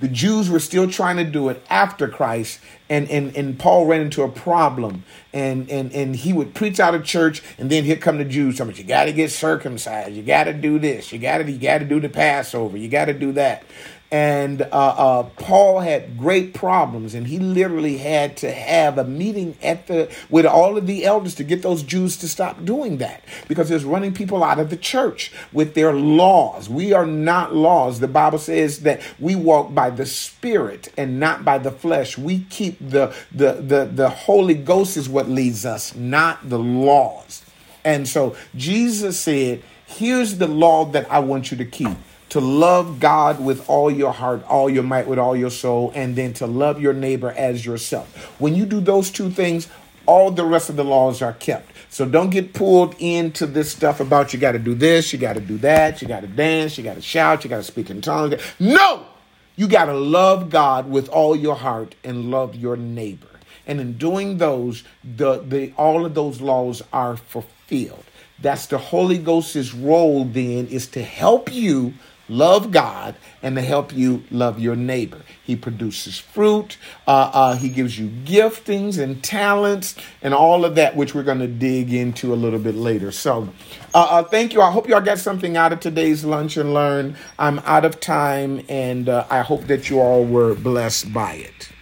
The 0.01 0.09
Jews 0.09 0.51
were 0.51 0.59
still 0.61 0.91
trying 0.91 1.17
to 1.19 1.25
do 1.25 1.49
it 1.49 1.65
after 1.71 2.09
Christ, 2.09 2.61
and, 2.91 3.09
and, 3.09 3.35
and 3.37 3.59
Paul 3.59 3.87
ran 3.87 4.01
into 4.01 4.23
a 4.23 4.29
problem. 4.29 5.05
And, 5.33 5.71
and, 5.71 5.93
and 5.93 6.17
he 6.17 6.33
would 6.33 6.55
preach 6.55 6.81
out 6.81 6.95
of 6.95 7.05
church, 7.05 7.43
and 7.59 7.71
then 7.71 7.85
here 7.85 7.97
come 7.97 8.19
the 8.19 8.25
Jews. 8.25 8.59
Somebody, 8.59 8.83
you 8.83 8.89
got 8.89 9.05
to 9.05 9.13
get 9.13 9.31
circumcised. 9.31 10.15
You 10.15 10.23
got 10.23 10.45
to 10.45 10.53
do 10.53 10.79
this. 10.79 11.13
You 11.13 11.19
got 11.19 11.39
to 11.39 11.51
you 11.51 11.59
got 11.59 11.79
to 11.79 11.85
do 11.85 12.01
the 12.01 12.09
Passover. 12.09 12.77
You 12.77 12.89
got 12.89 13.07
to 13.07 13.15
do 13.15 13.33
that 13.33 13.65
and 14.15 14.63
uh, 14.63 14.67
uh, 14.71 15.23
Paul 15.39 15.81
had 15.81 16.17
great 16.17 16.55
problems, 16.55 17.15
and 17.15 17.27
he 17.27 17.41
literally 17.41 17.99
had 17.99 18.37
to 18.37 18.53
have 18.53 18.97
a 18.97 19.03
meeting 19.03 19.57
at 19.61 19.89
the 19.89 20.09
with 20.31 20.47
all 20.47 20.79
of 20.79 20.87
the 20.87 21.05
elders 21.05 21.35
to 21.35 21.43
get 21.43 21.63
those 21.63 21.83
Jews 21.83 22.17
to 22.19 22.29
stop 22.29 22.65
doing 22.65 22.99
that 22.99 23.25
because 23.49 23.73
it's 23.73 23.83
running 23.83 24.15
people 24.15 24.45
out 24.45 24.61
of 24.61 24.71
the 24.71 24.77
church 24.77 25.33
with 25.53 25.75
their 25.75 25.93
laws. 25.93 26.69
We 26.69 26.93
are 26.93 27.05
not 27.05 27.57
laws. 27.57 27.99
The 27.99 28.07
Bible 28.07 28.39
says 28.39 28.83
that 28.83 29.03
we 29.19 29.35
walk 29.35 29.75
by 29.75 29.91
the 29.91 30.07
Spirit 30.07 30.93
and 30.97 31.19
not 31.19 31.45
by 31.45 31.59
the 31.59 31.73
flesh. 31.73 32.17
We 32.17 32.45
keep 32.51 32.79
the 32.79 33.13
the 33.33 33.55
the, 33.55 33.91
the 33.93 34.11
Holy 34.11 34.55
Ghost 34.55 34.97
is 34.97 35.09
what 35.09 35.29
leads 35.29 35.67
us, 35.67 35.93
not 35.97 36.49
the 36.49 36.61
laws. 36.61 37.43
And 37.85 38.07
so 38.07 38.37
Jesus 38.55 39.19
said, 39.19 39.65
"Here's 39.87 40.39
the 40.39 40.47
law 40.47 40.85
that 40.85 41.11
I 41.11 41.19
want 41.19 41.51
you 41.51 41.57
to 41.57 41.65
keep." 41.65 41.99
To 42.35 42.41
love 42.41 42.99
God 42.99 43.39
with 43.39 43.71
all 43.71 43.89
your 43.89 44.11
heart, 44.11 44.43
all 44.49 44.69
your 44.69 44.83
might, 44.83 45.07
with 45.07 45.21
all 45.21 45.37
your 45.37 45.53
soul, 45.53 45.93
and 45.95 46.17
then 46.17 46.33
to 46.33 46.49
love 46.49 46.81
your 46.81 46.93
neighbor 46.93 47.31
as 47.31 47.65
yourself. 47.65 48.13
When 48.41 48.57
you 48.57 48.67
do 48.67 48.81
those 48.81 49.09
two 49.13 49.31
things, 49.31 49.69
all 50.05 50.33
the 50.33 50.45
rest 50.45 50.69
of 50.69 50.75
the 50.75 50.83
laws 50.83 51.23
are 51.23 51.35
kept. 51.35 51.71
So 51.91 52.05
don't 52.05 52.31
get 52.31 52.53
pulled 52.53 52.97
into 52.99 53.47
this 53.47 53.71
stuff 53.71 54.01
about 54.01 54.33
you 54.33 54.41
got 54.41 54.51
to 54.51 54.59
do 54.59 54.75
this, 54.75 55.13
you 55.13 55.19
got 55.21 55.35
to 55.35 55.41
do 55.41 55.59
that, 55.59 56.03
you 56.03 56.09
got 56.09 56.23
to 56.23 56.27
dance, 56.27 56.77
you 56.77 56.83
got 56.83 56.97
to 56.97 57.03
shout, 57.03 57.45
you 57.45 57.51
got 57.51 57.59
to 57.59 57.63
speak 57.63 57.89
in 57.89 58.01
tongues. 58.01 58.35
No! 58.59 59.07
You 59.55 59.69
got 59.69 59.85
to 59.85 59.95
love 59.95 60.51
God 60.51 60.91
with 60.91 61.09
all 61.11 61.37
your 61.37 61.55
heart 61.55 61.95
and 62.03 62.33
love 62.33 62.57
your 62.57 62.77
neighbor. 62.77 63.29
And 63.65 63.81
in 63.81 63.97
doing 63.97 64.39
those, 64.39 64.83
the, 65.05 65.39
the 65.39 65.73
all 65.77 66.05
of 66.05 66.17
those 66.17 66.41
laws 66.41 66.83
are 66.93 67.17
fulfilled. 67.17 68.05
That's 68.41 68.67
the 68.67 68.79
Holy 68.79 69.19
Ghost's 69.19 69.73
role 69.73 70.25
then 70.25 70.67
is 70.67 70.89
to 70.89 71.03
help 71.05 71.53
you 71.53 71.95
love 72.29 72.71
God 72.71 73.15
and 73.43 73.57
to 73.57 73.63
help 73.63 73.95
you 73.95 74.25
love 74.31 74.59
your 74.59 74.77
neighbor. 74.77 75.21
He 75.43 75.57
produces 75.57 76.19
fruit. 76.19 76.77
Uh, 77.07 77.31
uh, 77.33 77.57
he 77.57 77.69
gives 77.69 77.99
you 77.99 78.09
giftings 78.25 78.99
and 78.99 79.23
talents 79.23 79.95
and 80.23 80.33
all 80.33 80.65
of 80.65 80.75
that, 80.77 80.97
which 80.97 81.15
we're 81.15 81.23
going 81.23 81.41
to 81.41 81.47
dig 81.47 81.93
into 81.93 82.33
a 82.33 82.37
little 82.37 82.59
bit 82.59 82.75
later. 82.75 83.13
So, 83.13 83.49
uh, 83.93 84.07
uh, 84.11 84.23
thank 84.23 84.55
you. 84.55 84.63
I 84.63 84.71
hope 84.71 84.89
y'all 84.89 85.01
got 85.01 85.19
something 85.19 85.57
out 85.57 85.73
of 85.73 85.81
today's 85.81 86.25
lunch 86.25 86.57
and 86.57 86.73
learn. 86.73 87.17
I'm 87.39 87.59
out 87.61 87.85
of 87.85 88.01
time, 88.01 88.65
and 88.69 89.09
uh, 89.09 89.27
I 89.31 89.41
hope 89.41 89.65
that 89.65 89.91
you 89.91 90.01
all 90.01 90.25
were 90.25 90.55
blessed 90.55 91.13
by 91.13 91.35
it. 91.35 91.74